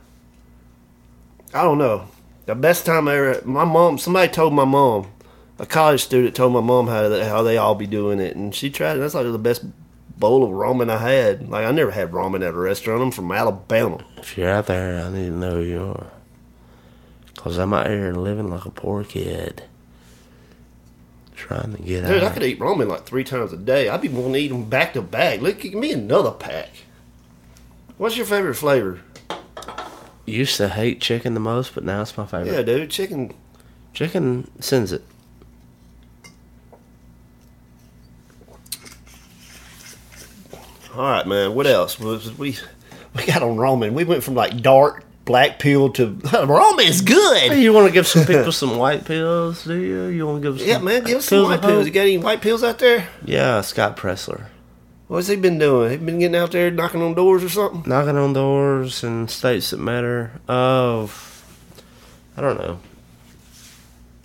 [1.54, 2.08] I don't know.
[2.46, 3.98] The best time I ever, my mom.
[3.98, 5.08] Somebody told my mom,
[5.58, 8.54] a college student told my mom how they, how they all be doing it, and
[8.54, 8.96] she tried.
[8.96, 9.00] it.
[9.00, 9.64] That's like the best
[10.18, 11.48] bowl of ramen I had.
[11.48, 13.02] Like I never had ramen at a restaurant.
[13.02, 14.04] I'm from Alabama.
[14.16, 16.06] If you're out there, I need to know who you are.
[17.26, 19.62] Because I'm out here living like a poor kid.
[21.36, 22.08] Trying to get out.
[22.08, 23.88] Dude, I could eat ramen like three times a day.
[23.88, 25.40] I'd be wanting to eat them back to back.
[25.40, 26.70] Look, give me another pack.
[27.96, 29.00] What's your favorite flavor?
[30.28, 32.52] Used to hate chicken the most, but now it's my favorite.
[32.52, 33.32] Yeah, dude, chicken.
[33.94, 35.02] Chicken sends it.
[40.94, 41.54] All right, man.
[41.54, 41.98] What else?
[42.00, 42.56] We
[43.16, 43.94] we got on Roman.
[43.94, 47.58] We went from like dark black peel to ramen is Hey, good.
[47.62, 50.04] you want to give some people some white pills, do you?
[50.06, 51.04] You want to give some Yeah, man.
[51.04, 51.86] Give us some white pills.
[51.86, 53.06] You got any white pills out there?
[53.24, 54.46] Yeah, Scott Presler.
[55.08, 55.90] What's he been doing?
[55.90, 57.82] He been getting out there knocking on doors or something?
[57.86, 60.32] Knocking on doors in states that matter.
[60.46, 61.44] Of,
[62.36, 62.80] I don't know.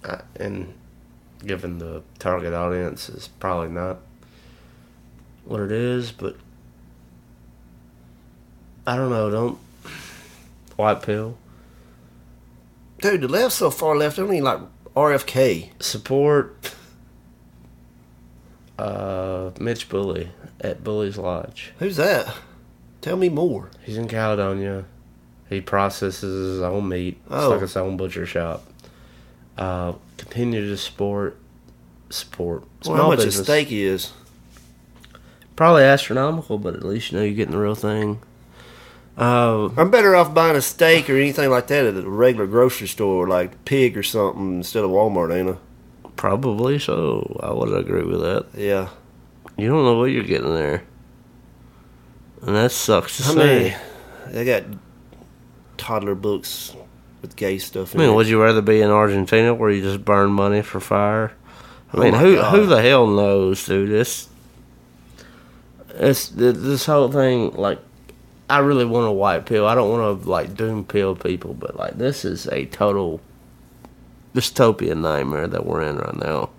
[0.03, 0.73] I, and
[1.45, 3.99] given the target audience is probably not
[5.45, 6.35] what it is, but
[8.85, 9.29] I don't know.
[9.29, 9.57] Don't
[10.75, 11.37] white pill
[13.03, 14.17] Dude, the left's so far left.
[14.17, 14.59] I don't even like
[14.95, 15.71] RFK.
[15.83, 16.73] support.
[18.77, 20.29] Uh, Mitch Bully
[20.61, 21.73] at Bully's Lodge.
[21.79, 22.33] Who's that?
[23.01, 23.69] Tell me more.
[23.83, 24.85] He's in Caledonia.
[25.49, 27.17] He processes his own meat.
[27.27, 27.49] It's Oh.
[27.51, 28.63] like his own butcher shop.
[29.57, 31.37] Uh, continue to support
[32.09, 33.39] support Well, how much business.
[33.39, 34.11] a steak is?
[35.55, 38.19] Probably astronomical, but at least you know you're getting the real thing.
[39.17, 42.87] Uh, I'm better off buying a steak or anything like that at a regular grocery
[42.87, 45.55] store, like pig or something, instead of Walmart, ain't I?
[46.15, 47.39] Probably so.
[47.41, 48.45] I would agree with that.
[48.55, 48.89] Yeah.
[49.57, 50.83] You don't know what you're getting there,
[52.41, 53.63] and that sucks to I say.
[54.25, 54.63] mean, they got
[55.77, 56.75] toddler books
[57.21, 58.15] with gay stuff I in mean, it.
[58.15, 61.33] would you rather be in Argentina where you just burn money for fire?
[61.93, 62.55] I Oh mean, who God.
[62.55, 63.89] who the hell knows, dude?
[63.91, 64.27] This
[65.89, 67.51] it's this whole thing.
[67.53, 67.79] Like,
[68.49, 69.67] I really want a white pill.
[69.67, 73.21] I don't want to like doom pill people, but like this is a total
[74.33, 76.49] dystopian nightmare that we're in right now.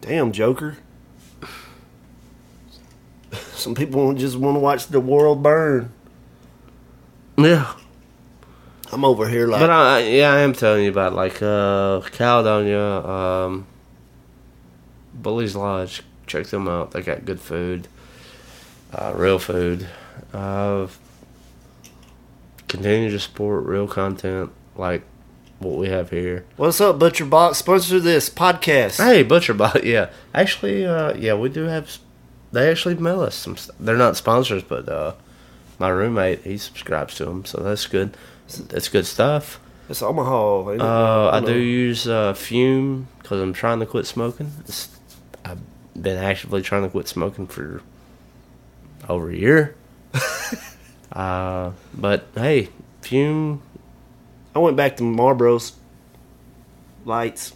[0.00, 0.76] Damn, Joker.
[3.54, 5.92] Some people just want to watch the world burn.
[7.36, 7.72] Yeah,
[8.90, 12.80] I'm over here like, but I yeah I am telling you about like uh Caledonia,
[12.80, 13.66] um,
[15.14, 16.02] Bully's Lodge.
[16.26, 16.90] Check them out.
[16.90, 17.88] They got good food,
[18.92, 19.86] uh, real food.
[20.32, 20.88] Uh,
[22.68, 25.02] continue to support real content like
[25.58, 26.44] what we have here.
[26.56, 27.58] what's up, Butcher Box?
[27.58, 28.96] Sponsor this podcast.
[29.02, 29.80] Hey, Butcher Box.
[29.84, 31.98] Yeah, actually, uh, yeah, we do have.
[32.52, 33.56] They actually mail us some.
[33.56, 35.14] st- They're not sponsors, but uh,
[35.78, 38.16] my roommate he subscribes to them, so that's good.
[38.68, 39.58] That's good stuff.
[39.88, 40.70] It's Omaha.
[40.72, 40.84] ain't it?
[40.86, 44.52] Uh, I don't do use uh, Fume because I'm trying to quit smoking.
[44.60, 44.88] It's,
[45.44, 45.60] I've
[46.00, 47.82] been actively trying to quit smoking for
[49.08, 49.74] over a year.
[51.12, 52.68] uh, but hey,
[53.02, 53.60] Fume,
[54.54, 55.72] I went back to Marlboro's
[57.04, 57.54] lights.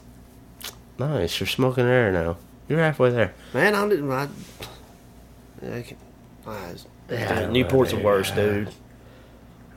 [0.98, 1.38] nice.
[1.40, 2.38] You're smoking air now.
[2.68, 3.34] You're halfway there.
[3.54, 4.10] Man, I didn't.
[4.10, 4.28] I,
[5.62, 5.96] I can,
[6.46, 6.72] I,
[7.10, 8.70] Yeah, Newport's the worst, dude.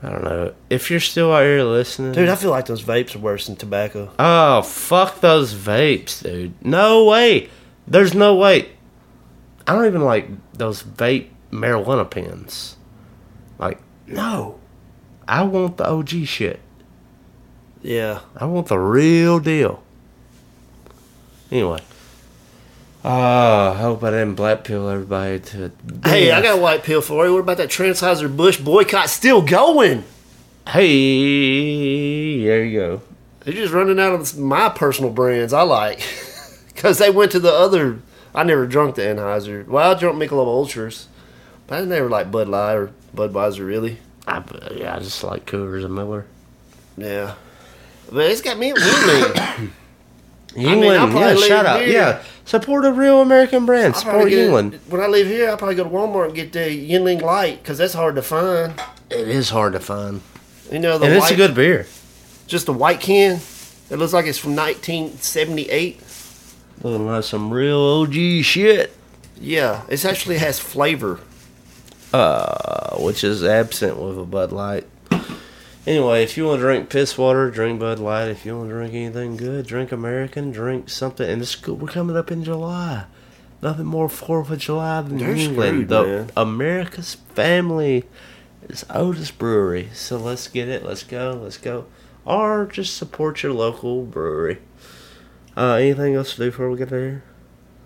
[0.02, 0.54] I don't know.
[0.70, 3.56] If you're still out here listening, Dude, I feel like those vapes are worse than
[3.56, 4.10] tobacco.
[4.18, 6.54] Oh, fuck those vapes, dude.
[6.64, 7.50] No way.
[7.86, 8.70] There's no way.
[9.66, 12.76] I don't even like those vape marijuana pens.
[13.58, 14.58] Like, no.
[15.28, 16.60] I want the OG shit.
[17.82, 18.20] Yeah.
[18.36, 19.82] I want the real deal.
[21.50, 21.80] Anyway.
[23.02, 25.72] Uh, I hope I didn't black pill everybody to.
[26.04, 27.32] Hey, I got a white pill for you.
[27.32, 30.04] What about that Transheiser Bush boycott still going?
[30.68, 33.02] Hey, there you go.
[33.40, 36.02] They're just running out of my personal brands I like.
[36.74, 37.98] Because they went to the other.
[38.34, 39.66] I never drunk the Anheuser.
[39.66, 41.08] Well, I drunk Michelob Ultras.
[41.66, 43.98] But I never like Bud Light or Budweiser, really.
[44.26, 44.42] I,
[44.74, 46.24] yeah, I just like Coors and Miller.
[46.96, 47.34] Yeah.
[48.12, 49.70] But it's got me at Yuengling.
[50.56, 51.80] England, I'll probably yeah, shout out.
[51.80, 51.92] here.
[51.92, 53.94] Yeah, support a real American brand.
[53.94, 54.78] I'll Support Yuengling.
[54.88, 56.58] When I leave here, I'll probably go to Walmart and get the
[56.90, 58.74] Yuengling Light because that's hard to find.
[59.10, 60.20] It is hard to find,
[60.70, 61.86] You know the and white, it's a good beer.
[62.48, 63.40] just a white can.
[63.90, 66.00] It looks like it's from 1978.
[66.82, 68.96] Looking like some real OG shit.
[69.40, 71.20] Yeah, it actually has flavor.
[72.12, 74.86] uh, which is absent with a Bud Light.
[75.90, 78.28] Anyway, if you want to drink piss water, drink Bud Light.
[78.28, 81.28] If you want to drink anything good, drink American, drink something.
[81.28, 81.82] And good.
[81.82, 83.06] We're coming up in July.
[83.60, 85.56] Nothing more Fourth of July than They're England.
[85.56, 86.30] screwed, the man.
[86.36, 88.04] America's family
[88.68, 89.88] is Otis Brewery.
[89.92, 90.84] So let's get it.
[90.84, 91.40] Let's go.
[91.42, 91.86] Let's go.
[92.24, 94.58] Or just support your local brewery.
[95.56, 97.24] Uh, anything else to do before we get there?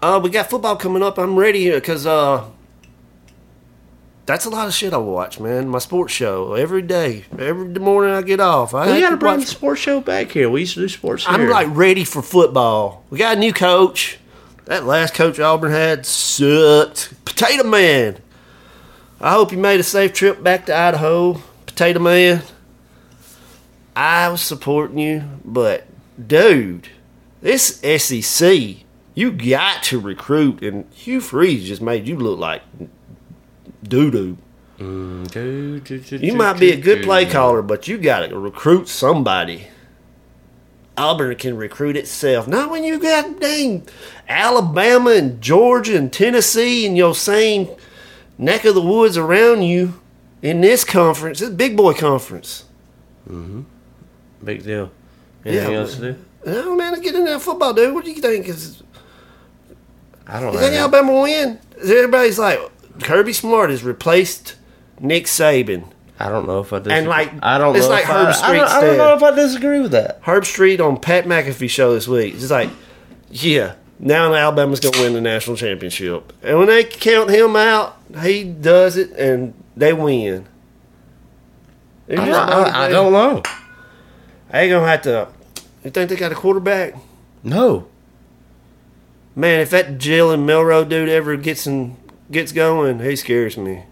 [0.01, 1.17] Uh, we got football coming up.
[1.17, 2.51] I'm ready here because uh,
[4.27, 5.69] that's a lot of shit I watch, man.
[5.69, 8.75] My sports show every day, every morning I get off.
[8.75, 10.49] I We got to to bring the sports show back here.
[10.49, 11.35] We used to do sports here.
[11.35, 13.05] I'm like ready for football.
[13.11, 14.19] We got a new coach.
[14.65, 17.13] That last coach Auburn had sucked.
[17.25, 18.17] Potato Man.
[19.21, 22.43] I hope you made a safe trip back to Idaho, Potato Man.
[23.95, 25.87] I was supporting you, but
[26.27, 26.89] dude,
[27.41, 28.77] this SEC,
[29.15, 32.63] you got to recruit, and Hugh Freeze just made you look like
[33.89, 34.39] doo doo.
[34.79, 39.69] You might be a good play caller, but you got to recruit somebody.
[40.97, 42.47] Auburn can recruit itself.
[42.47, 43.87] Not when you got dang
[44.29, 47.69] Alabama and Georgia and Tennessee and your same
[48.39, 50.01] neck of the woods around you
[50.41, 51.41] in this conference.
[51.41, 52.65] It's a big boy conference.
[53.29, 53.63] Mm-hmm.
[54.45, 54.91] Big deal.
[55.45, 56.19] Anything Yeah, else to do?
[56.47, 57.95] Oh man, get in that football, dude.
[57.95, 58.49] What do you think?
[58.49, 58.83] Is
[60.27, 60.65] I don't you know.
[60.65, 61.59] think Alabama will win?
[61.79, 62.61] Everybody's like
[63.03, 64.57] Kirby Smart has replaced
[65.01, 65.85] Nick Saban.
[66.19, 66.99] I don't know if I disagree.
[66.99, 68.97] And, like, I don't it's know like if I, Herb I, Street don't, I don't
[68.99, 70.23] know if I disagree with that.
[70.23, 72.35] Herbstreit on Pat McAfee show this week.
[72.35, 72.71] It's like,
[73.31, 78.45] yeah, now Alabama's gonna win the national championship, and when they count him out, he
[78.45, 80.47] does it, and they win.
[82.09, 83.43] I, just I, I don't know.
[84.53, 85.29] They gonna have to.
[85.83, 86.95] You think they got a quarterback?
[87.43, 87.89] No.
[89.35, 91.97] Man, if that Jill Jalen Milroe dude ever gets in,
[92.31, 93.85] gets going, he scares me.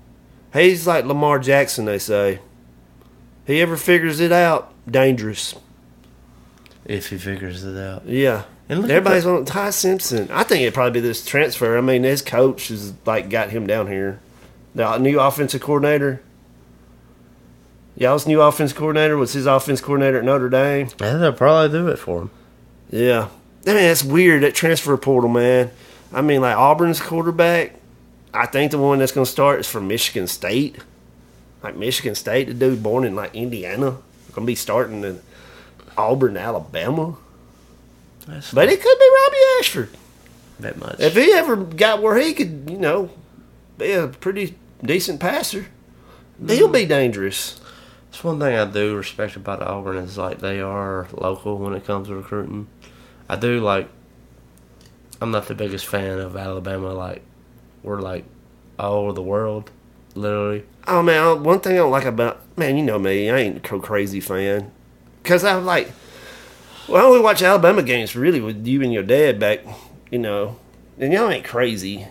[0.52, 2.40] He's like Lamar Jackson, they say.
[3.46, 5.54] He ever figures it out, dangerous.
[6.84, 8.06] If he figures it out.
[8.06, 8.44] Yeah.
[8.68, 10.28] And look Everybody's on Ty Simpson.
[10.30, 11.76] I think it'd probably be this transfer.
[11.76, 14.20] I mean, his coach has like got him down here.
[14.74, 16.22] The new offensive coordinator.
[17.94, 20.88] Y'all's new offense coordinator was his offense coordinator at Notre Dame.
[20.98, 22.30] Yeah, they'll probably do it for him.
[22.90, 23.28] Yeah.
[23.66, 25.70] I mean, that's weird, that transfer portal, man.
[26.12, 27.74] I mean, like Auburn's quarterback,
[28.34, 30.78] I think the one that's going to start is from Michigan State.
[31.62, 33.98] Like Michigan State, the dude born in like Indiana,
[34.32, 35.20] going to be starting in
[35.96, 37.16] Auburn, Alabama.
[38.26, 39.90] That's But it could be Robbie Ashford.
[40.60, 41.00] that much.
[41.00, 43.10] If he ever got where he could, you know,
[43.78, 45.66] be a pretty decent passer,
[46.46, 47.60] he'll be dangerous.
[48.10, 51.84] That's one thing I do respect about Auburn is like they are local when it
[51.86, 52.66] comes to recruiting.
[53.28, 53.88] I do like.
[55.20, 56.92] I'm not the biggest fan of Alabama.
[56.92, 57.22] Like,
[57.82, 58.24] we're like
[58.78, 59.70] all over the world,
[60.14, 60.64] literally.
[60.86, 63.78] Oh man, one thing I don't like about man, you know me, I ain't a
[63.78, 64.70] crazy fan,
[65.24, 65.90] cause I'm like,
[66.88, 69.60] well, I only watch Alabama games really with you and your dad back,
[70.10, 70.58] you know,
[70.98, 72.06] and y'all ain't crazy,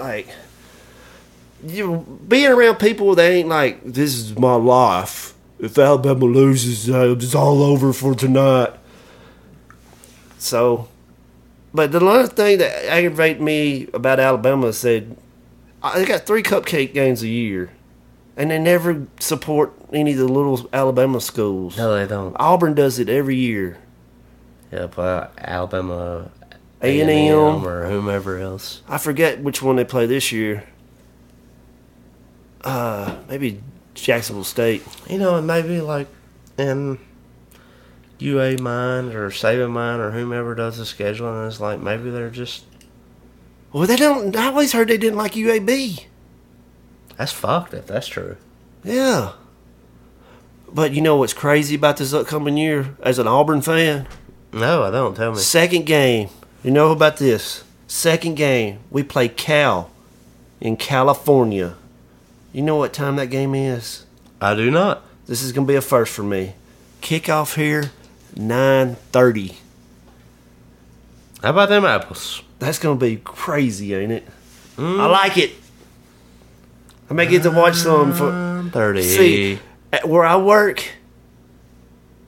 [0.00, 0.28] like.
[1.64, 5.32] You being around people that ain't like this is my life.
[5.60, 8.72] If Alabama loses, uh, it's all over for tonight.
[10.38, 10.88] So,
[11.74, 15.16] but the last thing that aggravated me about Alabama is said
[15.82, 17.70] uh, they got three cupcake games a year,
[18.36, 21.76] and they never support any of the little Alabama schools.
[21.76, 22.36] No, they don't.
[22.38, 23.78] Auburn does it every year.
[24.70, 26.30] Yeah, but Alabama,
[26.80, 27.66] A&M.
[27.66, 28.82] or whomever else.
[28.88, 30.64] I forget which one they play this year.
[32.64, 33.60] Uh, maybe
[33.94, 34.82] Jacksonville State.
[35.10, 36.06] You know, it may be like
[36.56, 36.98] in
[38.22, 41.46] UA mind or Saving mind or whomever does the scheduling.
[41.48, 42.64] It's like maybe they're just
[43.72, 44.34] Well, they don't.
[44.36, 46.04] I always heard they didn't like UAB.
[47.16, 48.36] that's fucked if that's true.
[48.84, 49.32] Yeah.
[50.72, 54.06] But you know what's crazy about this upcoming year as an Auburn fan?
[54.52, 55.14] No, I don't.
[55.14, 55.38] Tell me.
[55.38, 56.28] Second game.
[56.64, 57.64] You know about this?
[57.86, 58.78] Second game.
[58.90, 59.90] We play Cal
[60.60, 61.74] in California.
[62.52, 64.04] You know what time that game is?
[64.40, 65.02] I do not.
[65.26, 66.54] This is gonna be a first for me.
[67.00, 67.90] Kickoff here,
[68.36, 69.56] nine thirty.
[71.42, 72.42] How about them apples?
[72.58, 74.26] That's gonna be crazy, ain't it?
[74.76, 75.00] Mm.
[75.00, 75.52] I like it.
[77.10, 79.02] I may get to watch some for Thirty.
[79.02, 79.58] see
[80.04, 80.82] where I work.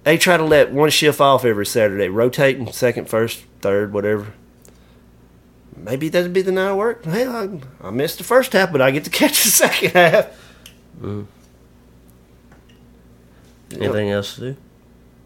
[0.02, 4.34] They try to let one shift off every Saturday, rotating second, first, third, whatever.
[5.74, 7.04] Maybe that'd be the night I work.
[7.04, 7.48] Hey, I,
[7.82, 10.26] I missed the first half, but I get to catch the second half.
[11.00, 11.26] Mm.
[13.76, 14.56] Anything else to do?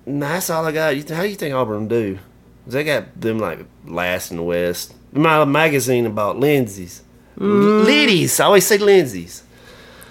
[0.08, 0.96] Nah, that's all I got.
[0.96, 2.18] You th- How do you think Auburn do?
[2.66, 4.94] They got them like last in the West.
[5.12, 7.02] My magazine about Lindsay's.
[7.38, 7.84] Mm.
[7.84, 8.40] Lindy's.
[8.40, 9.42] I always say Lindsay's.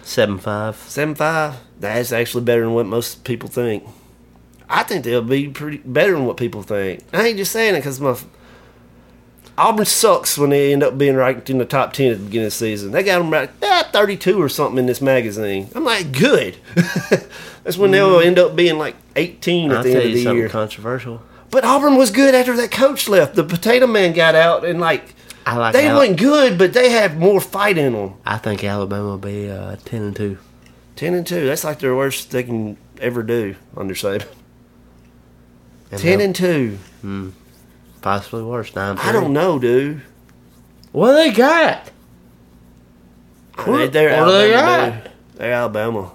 [0.04, 0.76] Seven five.
[0.76, 1.56] Seven five.
[1.80, 3.84] That's actually better than what most people think.
[4.70, 7.02] I think they'll be pretty better than what people think.
[7.14, 8.18] I ain't just saying it because my
[9.58, 12.46] Auburn sucks when they end up being ranked in the top ten at the beginning
[12.46, 12.92] of the season.
[12.92, 15.70] They got them right eh, thirty two or something in this magazine.
[15.74, 16.58] I'm like, good.
[17.64, 20.50] That's when they'll end up being like eighteen at I'll the end of the year.
[20.50, 21.22] controversial.
[21.50, 23.36] But Auburn was good after that coach left.
[23.36, 25.16] The potato man got out and like
[25.46, 28.16] I like they Al- weren't good, but they had more fight in them.
[28.26, 30.38] I think Alabama will be uh, ten and two.
[30.96, 31.46] Ten and two.
[31.46, 34.28] That's like the worst they can ever do under Saban.
[35.92, 36.78] And Ten and two.
[38.02, 38.76] Possibly worse.
[38.76, 38.98] Nine.
[38.98, 40.02] I don't know, dude.
[40.92, 41.92] What they got?
[43.58, 45.04] Uh, they, they're what do they got?
[45.04, 45.12] Dude.
[45.36, 46.12] They're Alabama.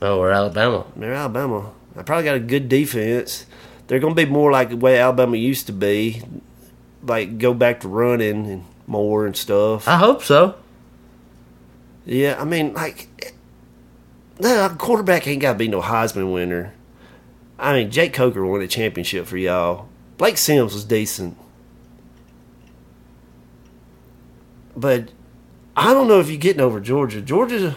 [0.00, 0.84] Oh, we're Alabama.
[0.96, 1.70] They're Alabama.
[1.94, 3.46] They probably got a good defense.
[3.86, 6.22] They're going to be more like the way Alabama used to be,
[7.02, 9.86] like go back to running and more and stuff.
[9.86, 10.56] I hope so.
[12.04, 13.34] Yeah, I mean, like,
[14.40, 16.74] no, quarterback ain't got to be no Heisman winner.
[17.58, 19.88] I mean, Jake Coker won a championship for y'all.
[20.22, 21.36] Blake Sims was decent.
[24.76, 25.08] But
[25.76, 27.20] I don't know if you're getting over Georgia.
[27.20, 27.76] Georgia,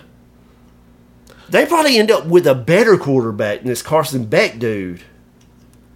[1.49, 5.01] they probably end up with a better quarterback than this Carson Beck dude.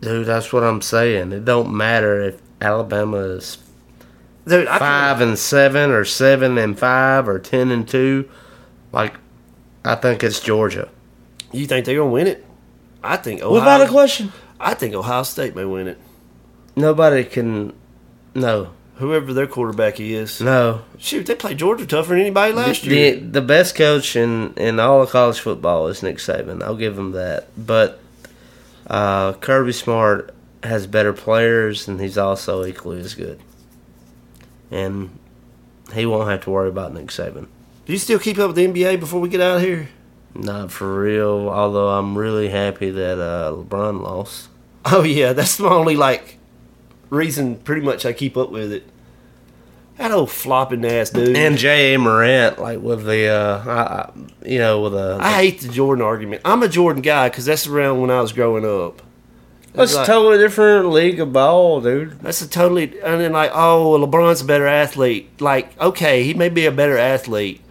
[0.01, 1.33] Dude, that's what I'm saying.
[1.33, 3.59] It don't matter if Alabama is
[4.47, 8.27] Dude, five and seven or seven and five or ten and two.
[8.91, 9.13] Like,
[9.85, 10.89] I think it's Georgia.
[11.51, 12.43] You think they're gonna win it?
[13.03, 13.53] I think Ohio.
[13.53, 14.33] Without a question.
[14.59, 15.99] I think Ohio State may win it.
[16.79, 17.73] Nobody can.
[18.33, 18.69] No,
[18.99, 20.41] Whoever their quarterback is.
[20.41, 20.81] no.
[20.97, 23.15] Shoot, they played Georgia tougher than anybody last the, year.
[23.15, 26.61] the best coach in, in all of college football is Nick Saban.
[26.61, 27.47] I'll give him that.
[27.57, 27.99] But
[28.87, 30.33] uh, Kirby Smart
[30.63, 33.39] has better players, and he's also equally as good.
[34.69, 35.17] And
[35.93, 37.47] he won't have to worry about Nick Saban.
[37.85, 39.87] Do you still keep up with the NBA before we get out of here?
[40.35, 41.47] Not for real.
[41.49, 44.49] Although I'm really happy that uh, LeBron lost.
[44.85, 46.38] Oh yeah, that's my only like
[47.09, 47.57] reason.
[47.57, 48.83] Pretty much, I keep up with it.
[49.97, 51.35] That old flopping ass dude.
[51.35, 54.11] And Ja Morant, like with the, uh, I, I,
[54.45, 55.17] you know, with a.
[55.19, 56.41] I hate the Jordan argument.
[56.45, 59.01] I'm a Jordan guy because that's around when I was growing up.
[59.73, 62.19] That's a totally different league of ball, dude.
[62.21, 65.39] That's a totally and then like oh LeBron's a better athlete.
[65.41, 67.61] Like okay, he may be a better athlete.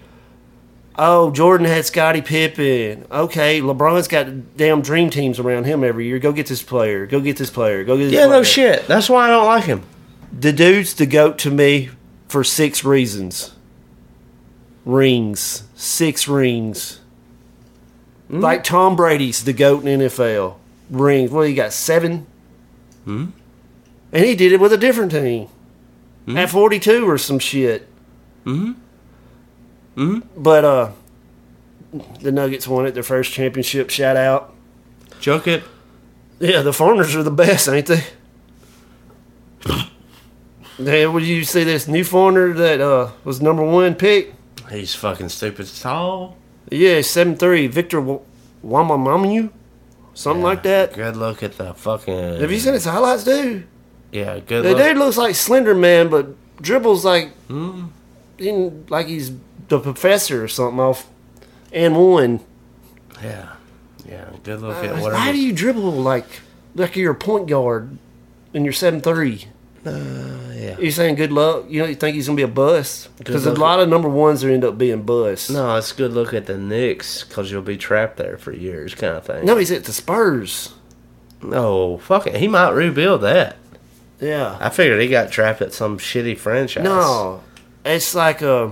[1.01, 3.07] Oh, Jordan had Scottie Pippen.
[3.09, 6.19] Okay, LeBron's got damn dream teams around him every year.
[6.19, 7.07] Go get this player.
[7.07, 7.85] Go get this player.
[7.85, 8.89] Go get this Yeah, no shit.
[8.89, 9.85] That's why I don't like him.
[10.33, 11.91] The dude's the goat to me
[12.27, 13.55] for six reasons.
[14.85, 17.01] Rings, six rings.
[18.29, 20.57] Like Tom Brady's the goat in NFL.
[20.91, 21.31] Rings.
[21.31, 21.73] Well, he got?
[21.73, 22.27] Seven.
[23.05, 23.27] Hmm.
[24.13, 25.49] And he did it with a different team
[26.27, 27.89] at forty-two or some shit.
[28.45, 28.73] Hmm.
[29.99, 30.21] Hmm.
[30.37, 30.91] But uh,
[32.21, 32.93] the Nuggets won it.
[32.95, 33.91] Their first championship.
[33.91, 34.55] Shout out.
[35.21, 35.65] Jokic.
[36.39, 38.05] Yeah, the foreigners are the best, ain't they?
[40.77, 44.35] Hey, would you see this new foreigner that uh, was number one pick?
[44.71, 46.37] He's fucking stupid tall.
[46.71, 48.21] Yeah, seven three, Victor W-
[48.65, 49.51] Wamamamu,
[50.15, 50.93] something like that.
[50.95, 52.41] Good look at the fucking.
[52.41, 53.67] Have you seen his highlights, dude?
[54.13, 54.79] Yeah, good The look.
[54.79, 56.29] dude looks like Slender Man, but
[56.63, 57.87] dribbles like, Hmm.
[58.39, 59.33] in, like he's
[59.69, 61.09] the professor or something off.
[61.73, 62.41] And one.
[63.23, 63.53] Yeah,
[64.09, 65.17] yeah, good look at whatever.
[65.17, 66.27] How do you dribble like
[66.75, 67.99] like you're a point guard
[68.55, 69.47] and you're seven three?
[69.85, 70.77] yeah.
[70.79, 71.67] You're saying good luck?
[71.69, 73.09] You know, you think he's gonna be a bust?
[73.17, 75.51] Because a lot of number ones are end up being busts.
[75.51, 79.17] No, it's good look at the Knicks because you'll be trapped there for years, kind
[79.17, 79.45] of thing.
[79.45, 80.75] no, he's at the Spurs.
[81.43, 82.37] no, fuck it.
[82.37, 83.57] He might rebuild that.
[84.21, 84.57] Yeah.
[84.61, 86.85] I figured he got trapped at some shitty franchise.
[86.85, 87.43] No,
[87.85, 88.71] it's like uh,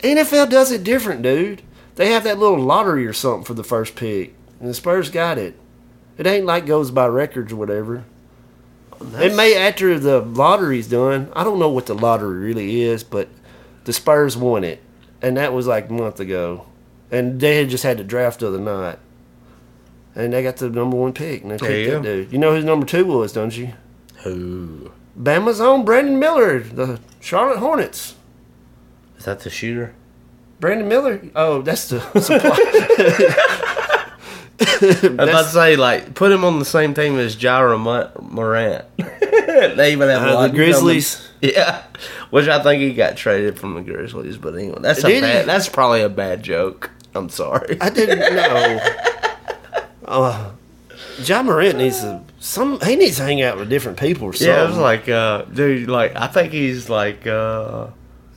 [0.00, 1.62] NFL does it different, dude.
[1.96, 5.38] They have that little lottery or something for the first pick, and the Spurs got
[5.38, 5.58] it.
[6.18, 8.04] It ain't like goes by records or whatever.
[9.00, 11.30] It may after the lottery's done.
[11.34, 13.28] I don't know what the lottery really is, but
[13.84, 14.80] the Spurs won it,
[15.20, 16.66] and that was like a month ago,
[17.10, 18.98] and they had just had the draft the other night,
[20.14, 22.32] and they got the number one pick, and they picked you that dude.
[22.32, 23.72] You know who number two was, don't you?
[24.22, 24.92] Who?
[25.18, 28.14] Bama's own Brandon Miller, the Charlotte Hornets.
[29.26, 29.92] That the shooter?
[30.60, 31.20] Brandon Miller?
[31.34, 32.56] Oh, that's the supply.
[34.58, 38.84] I was about to say, like, put him on the same team as Jara Morant.
[38.96, 41.16] they even have Uh, the Grizzlies?
[41.40, 41.54] coming.
[41.54, 41.82] Yeah,
[42.30, 44.38] which I think he got traded from the Grizzlies.
[44.38, 45.20] But anyway, that's a he?
[45.20, 45.46] bad.
[45.46, 46.90] That's probably a bad joke.
[47.14, 47.76] I'm sorry.
[47.80, 48.80] I didn't know.
[50.06, 50.50] Uh,
[51.22, 52.80] John Morant needs to some.
[52.80, 54.54] He needs to hang out with different people or something.
[54.54, 57.88] Yeah, it was like, uh, dude, like I think he's like, uh,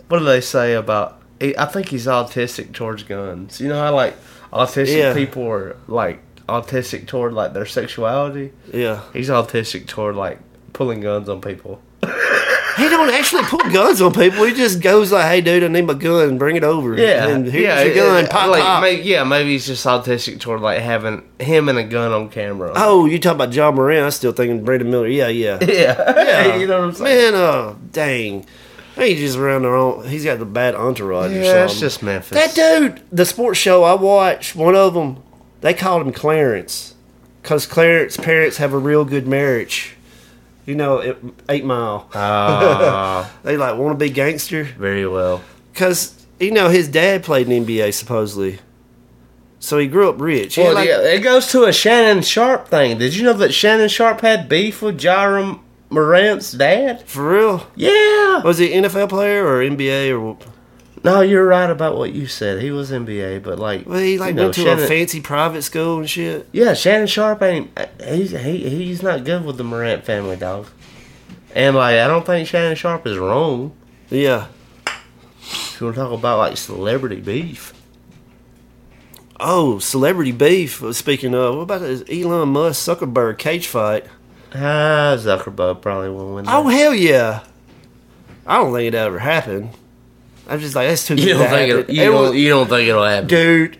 [0.09, 1.21] what do they say about?
[1.41, 3.61] I think he's autistic towards guns.
[3.61, 4.15] You know how like
[4.51, 5.13] autistic Yeah.
[5.13, 6.19] people are like
[6.49, 8.51] autistic toward like their sexuality.
[8.73, 9.01] yeah.
[9.13, 10.39] He's autistic toward like
[10.73, 11.81] pulling guns on people.
[12.77, 14.45] He don't actually pull guns on people.
[14.45, 16.37] He just goes like, "Hey, dude, I need my gun.
[16.37, 18.23] Bring it over." Yeah, and here's yeah, your gun.
[18.23, 18.81] it- pop, like, pop.
[18.81, 22.71] may- yeah, maybe he's just autistic toward like having him and a gun on camera.
[22.77, 24.05] Oh, you talking about John Moran?
[24.05, 25.07] I'm still thinking Brandon Miller.
[25.09, 26.55] Yeah, yeah, yeah, yeah.
[26.61, 27.33] you know what I'm saying?
[27.33, 28.45] Man, oh dang.
[28.99, 30.07] He just around their own.
[30.07, 31.63] He's got the bad entourage or Yeah, something.
[31.65, 32.37] it's just Memphis.
[32.37, 33.01] that dude.
[33.11, 35.21] The sports show I watched, one of them,
[35.61, 36.95] they called him Clarence,
[37.41, 39.95] because Clarence parents have a real good marriage.
[40.65, 41.17] You know, it,
[41.49, 42.07] Eight Mile.
[42.13, 44.63] Ah, They like want to be gangster.
[44.65, 45.41] very well.
[45.73, 48.59] Because, you know, his dad played in the NBA, supposedly.
[49.61, 50.55] So he grew up rich.
[50.55, 52.97] He Well, like, yeah, it goes to a Shannon Sharpe thing.
[52.97, 55.59] Did you know that Shannon Sharpe had beef with Jaram
[55.89, 57.07] Morant's dad?
[57.07, 57.67] For real?
[57.75, 58.41] Yeah.
[58.43, 60.37] Was he NFL player or NBA or?
[61.03, 62.61] No, you're right about what you said.
[62.61, 65.21] He was NBA, but like, Well, he like you know, went to Shannon, a fancy
[65.21, 66.47] private school and shit.
[66.51, 67.71] Yeah, Shannon Sharpe ain't.
[68.05, 70.67] He's he, he's not good with the Morant family, dog.
[71.55, 73.71] And like, I don't think Shannon Sharpe is wrong.
[74.09, 74.47] Yeah.
[75.41, 77.73] If you want to talk about like celebrity beef,
[79.39, 80.83] Oh, celebrity beef.
[80.83, 84.05] uh, Speaking of, what about this Elon Musk Zuckerberg cage fight?
[84.53, 86.45] Ah, Zuckerberg probably won't win.
[86.47, 87.41] Oh hell yeah!
[88.45, 89.69] I don't think it ever happened.
[90.47, 91.15] I'm just like that's too.
[91.15, 91.89] you good don't to think happen.
[91.89, 93.27] it, you It don't was- you don't think it'll happen?
[93.27, 93.77] dude?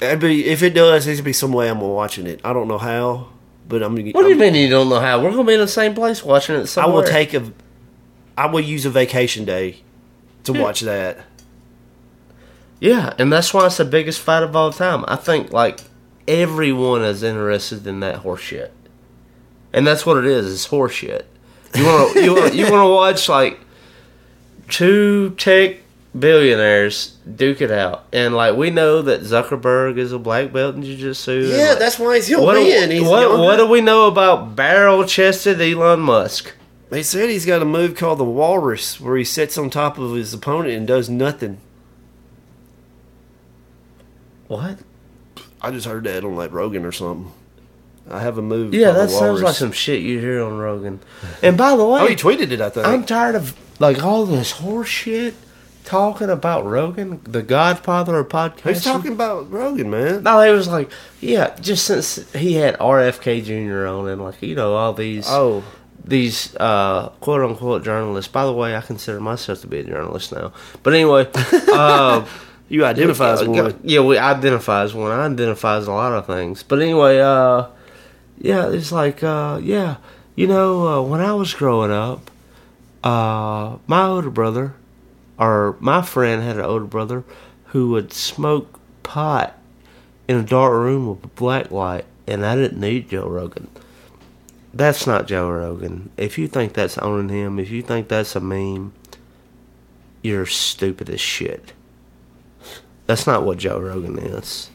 [0.00, 2.40] It'd be if it does, there's gonna be some way I'm watching it.
[2.44, 3.28] I don't know how,
[3.68, 4.10] but I'm gonna.
[4.10, 5.22] What do you mean you don't know how?
[5.22, 6.92] We're gonna be in the same place watching it Somewhere.
[6.92, 7.50] I will take a.
[8.36, 9.78] I will use a vacation day
[10.44, 11.18] to watch that.
[12.78, 15.04] Yeah, and that's why it's the biggest fight of all time.
[15.08, 15.80] I think like
[16.28, 18.72] everyone is interested in that horse shit,
[19.76, 20.52] and that's what it is.
[20.52, 21.24] It's horseshit.
[21.74, 23.60] You want to you want you want to watch like
[24.68, 25.76] two tech
[26.18, 30.82] billionaires duke it out, and like we know that Zuckerberg is a black belt in
[30.82, 31.52] jiu-jitsu.
[31.52, 33.42] Yeah, like, that's why he's gonna what, do, He's what, younger.
[33.42, 36.54] what do we know about barrel-chested Elon Musk?
[36.88, 40.14] They said he's got a move called the Walrus, where he sits on top of
[40.14, 41.58] his opponent and does nothing.
[44.46, 44.78] What?
[45.60, 47.32] I just heard that on like Rogan or something.
[48.10, 48.72] I have a move.
[48.74, 51.00] Yeah, that sounds like some shit you hear on Rogan.
[51.42, 52.60] And by the way, Oh, he tweeted it.
[52.60, 52.86] I think.
[52.86, 55.34] I'm tired of like all this horse shit
[55.84, 58.60] talking about Rogan, the Godfather of podcasting.
[58.60, 60.22] Who's talking about Rogan, man?
[60.24, 63.86] No, it was like, yeah, just since he had RFK Jr.
[63.86, 65.64] on and like you know all these Oh,
[66.04, 68.30] these uh, quote unquote journalists.
[68.30, 70.52] By the way, I consider myself to be a journalist now.
[70.84, 72.24] But anyway, uh,
[72.68, 73.78] you identify as one.
[73.82, 75.10] Yeah, we identify as one.
[75.10, 76.62] I identify as a lot of things.
[76.62, 77.66] But anyway, uh,
[78.38, 79.96] yeah, it's like, uh, yeah,
[80.34, 82.30] you know, uh, when I was growing up,
[83.02, 84.74] uh, my older brother,
[85.38, 87.24] or my friend had an older brother
[87.66, 89.58] who would smoke pot
[90.28, 93.68] in a dark room with a black light, and I didn't need Joe Rogan.
[94.74, 96.10] That's not Joe Rogan.
[96.16, 98.92] If you think that's owning him, if you think that's a meme,
[100.22, 101.72] you're stupid as shit.
[103.06, 104.70] That's not what Joe Rogan is.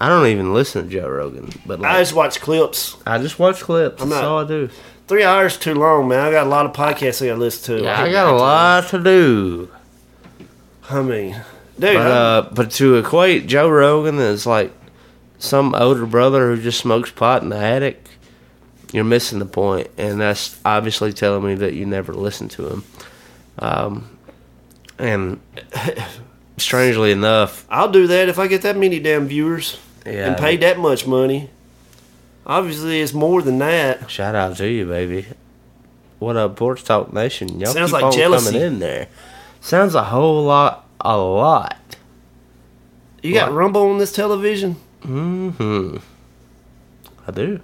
[0.00, 2.96] I don't even listen to Joe Rogan, but like, I just watch clips.
[3.06, 4.02] I just watch clips.
[4.02, 4.68] I'm That's not- all I do.
[5.08, 6.18] Three hours too long, man.
[6.18, 7.84] I got a lot of podcasts I got to listen to.
[7.84, 9.70] Yeah, I got a lot to do.
[10.90, 11.32] I mean,
[11.78, 14.72] dude, But uh, but to equate Joe Rogan as like
[15.38, 18.04] some older brother who just smokes pot in the attic,
[18.92, 22.84] you're missing the point, and that's obviously telling me that you never listened to him.
[23.60, 24.18] Um,
[24.98, 25.40] and
[26.56, 30.60] strangely enough, I'll do that if I get that many damn viewers yeah, and paid
[30.60, 31.50] that much money.
[32.46, 34.10] Obviously, it's more than that.
[34.10, 35.26] Shout out to you, baby.
[36.18, 37.60] What up, Porch Talk Nation?
[37.60, 38.52] Y'all Sounds keep like on jealousy.
[38.52, 39.08] coming in there.
[39.60, 41.96] Sounds a whole lot, a lot.
[43.22, 43.52] You got?
[43.52, 44.76] Rumble on this television?
[45.02, 45.96] Mm-hmm.
[47.26, 47.60] I do.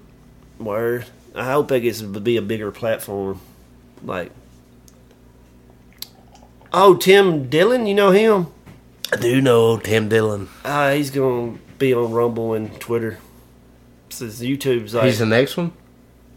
[0.59, 1.07] Word.
[1.35, 3.41] I hope that gets to be a bigger platform.
[4.03, 4.33] Like,
[6.73, 8.49] oh, Tim Dillon, you know him?
[9.13, 10.49] I do know Tim Dillon.
[10.65, 13.19] Uh, he's gonna be on Rumble and Twitter.
[14.09, 15.07] Says YouTube's like.
[15.07, 15.73] He's the next one.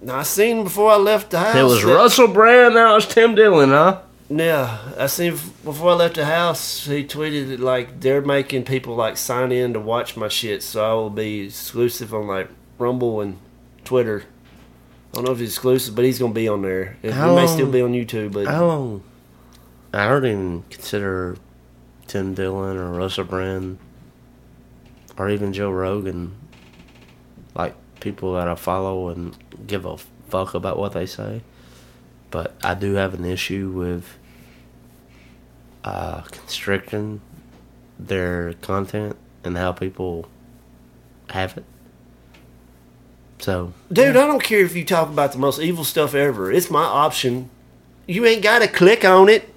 [0.01, 1.55] Now, I seen him before I left the house.
[1.55, 2.73] It was that- Russell Brand.
[2.73, 4.01] Now it's Tim Dillon, huh?
[4.27, 6.87] Yeah, I seen before I left the house.
[6.87, 10.83] He tweeted it like they're making people like sign in to watch my shit, so
[10.83, 12.49] I will be exclusive on like
[12.79, 13.37] Rumble and
[13.83, 14.23] Twitter.
[15.11, 16.97] I don't know if he's exclusive, but he's gonna be on there.
[17.03, 19.03] He How may still be on YouTube, but How long?
[19.93, 21.37] I don't even consider
[22.07, 23.77] Tim Dillon or Russell Brand
[25.17, 26.35] or even Joe Rogan
[27.55, 29.35] like people that I follow and
[29.65, 29.97] give a
[30.29, 31.41] fuck about what they say.
[32.31, 34.17] But I do have an issue with
[35.83, 37.21] uh, constricting
[37.97, 40.27] their content and how people
[41.29, 41.65] have it.
[43.39, 46.51] So Dude, I don't care if you talk about the most evil stuff ever.
[46.51, 47.49] It's my option.
[48.07, 49.53] You ain't got to click on it.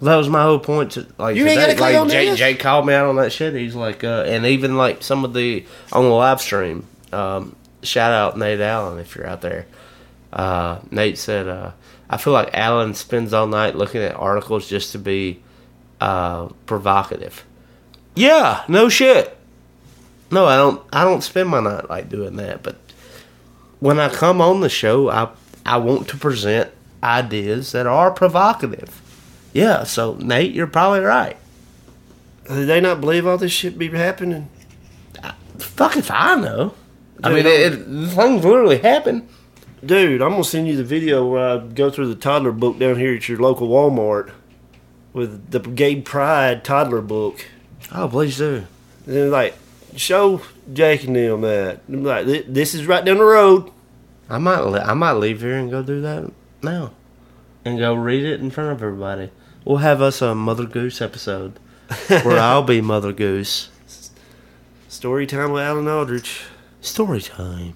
[0.00, 0.92] That was my whole point.
[0.92, 2.34] To, like You today, like Jay.
[2.34, 3.54] Jay called me out on that shit.
[3.54, 6.86] He's like, uh, and even like some of the on the live stream.
[7.12, 9.66] Um, shout out Nate Allen if you're out there.
[10.32, 11.70] Uh, Nate said, uh,
[12.10, 15.42] "I feel like Allen spends all night looking at articles just to be
[16.00, 17.44] uh, provocative."
[18.16, 19.36] Yeah, no shit.
[20.30, 20.82] No, I don't.
[20.92, 22.62] I don't spend my night like doing that.
[22.62, 22.76] But
[23.78, 25.28] when I come on the show, I
[25.64, 26.70] I want to present
[27.02, 29.00] ideas that are provocative.
[29.54, 31.36] Yeah, so Nate, you're probably right.
[32.46, 34.50] Did they not believe all this shit be happening?
[35.58, 36.74] Fuck if I know.
[37.22, 39.28] I mean, it, it, things literally happen.
[39.86, 42.96] Dude, I'm gonna send you the video where I go through the toddler book down
[42.96, 44.32] here at your local Walmart
[45.12, 47.46] with the Gay Pride toddler book.
[47.92, 48.66] Oh, please do.
[49.06, 49.54] And then like,
[49.94, 50.40] show
[50.72, 51.80] Jake and them that.
[51.86, 53.70] And like, this is right down the road.
[54.28, 56.32] I might I might leave here and go do that
[56.62, 56.92] now,
[57.64, 59.30] and go read it in front of everybody.
[59.64, 61.58] We'll have us a Mother Goose episode
[62.08, 63.70] where I'll be Mother Goose.
[64.88, 66.42] Story time with Alan Aldrich.
[66.80, 67.74] Story time.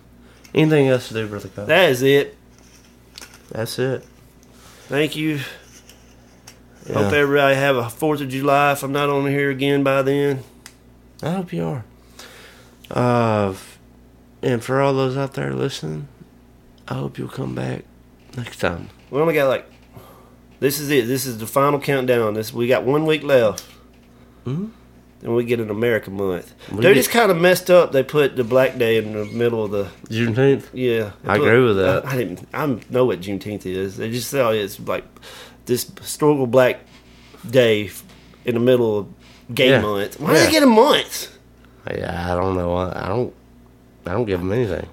[0.54, 1.48] Anything else to do, brother?
[1.66, 2.36] That is it.
[3.50, 4.04] That's it.
[4.88, 5.40] Thank you.
[6.86, 6.94] Yeah.
[6.94, 8.72] Hope everybody have a Fourth of July.
[8.72, 10.42] If I'm not on here again by then,
[11.22, 11.84] I hope you are.
[12.90, 13.54] Uh,
[14.42, 16.08] and for all those out there listening,
[16.86, 17.84] I hope you'll come back
[18.36, 18.88] next time.
[19.10, 19.70] we only got like.
[20.60, 21.06] This is it.
[21.06, 22.34] This is the final countdown.
[22.34, 23.64] This we got one week left.
[24.46, 24.70] Mhm.
[25.20, 26.54] Then we get an American month.
[26.70, 27.90] We Dude, get- it's kind of messed up.
[27.92, 30.64] They put the Black Day in the middle of the Juneteenth.
[30.72, 31.10] yeah.
[31.26, 32.06] I put- agree with that.
[32.06, 32.48] I, I didn't.
[32.54, 33.96] I know what Juneteenth is.
[33.96, 35.04] They just say oh, it's like
[35.66, 36.80] this historical Black
[37.48, 37.90] Day
[38.44, 39.06] in the middle of
[39.54, 39.80] Gay Yeah.
[39.80, 40.20] Month.
[40.20, 40.44] Why do Yeah.
[40.46, 41.36] they get a month?
[41.90, 42.74] Yeah, I don't know.
[42.76, 43.32] I I don't.
[44.06, 44.86] I don't give them anything.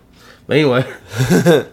[0.48, 0.86] But anyway,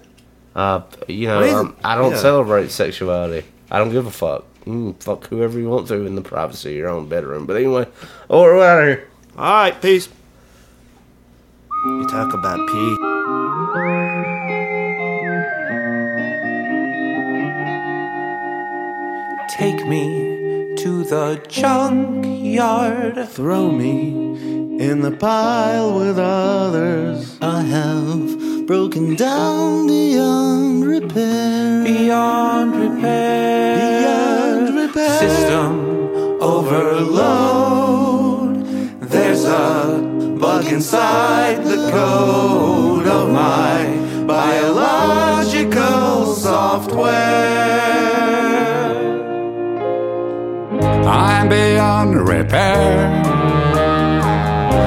[0.57, 1.77] uh, you know, is um.
[1.85, 2.19] I don't Yeah.
[2.19, 3.47] celebrate sexuality.
[3.73, 4.45] I don't give a fuck.
[4.67, 7.47] You can fuck whoever you want to in the privacy of your own bedroom.
[7.47, 7.89] But anyway,
[8.29, 9.09] oh, we're out of here.
[9.35, 10.11] All right, peace.
[11.87, 12.97] You talk about pee.
[19.57, 23.27] Take me to the junkyard.
[23.31, 24.09] Throw me
[24.85, 27.39] in the pile with others.
[27.41, 30.62] I have broken down beyond repair.
[40.73, 43.85] Inside the code of my
[44.27, 45.75] biological
[46.35, 47.13] software.
[51.07, 53.23] I'm beyond repair.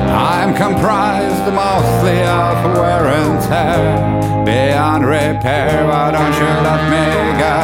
[0.10, 4.44] I'm comprised mostly of wear and tear.
[4.44, 7.06] Beyond repair, why don't you let me
[7.44, 7.58] go?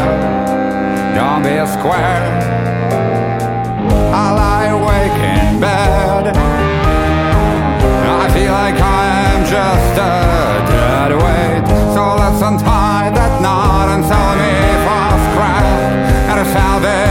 [1.16, 2.61] Don't be a square.
[8.52, 10.16] Like I am just a
[10.72, 11.66] dead weight.
[11.96, 14.54] So let's untie that knot and sell me
[14.86, 15.66] for scrap
[16.32, 17.11] at a salvage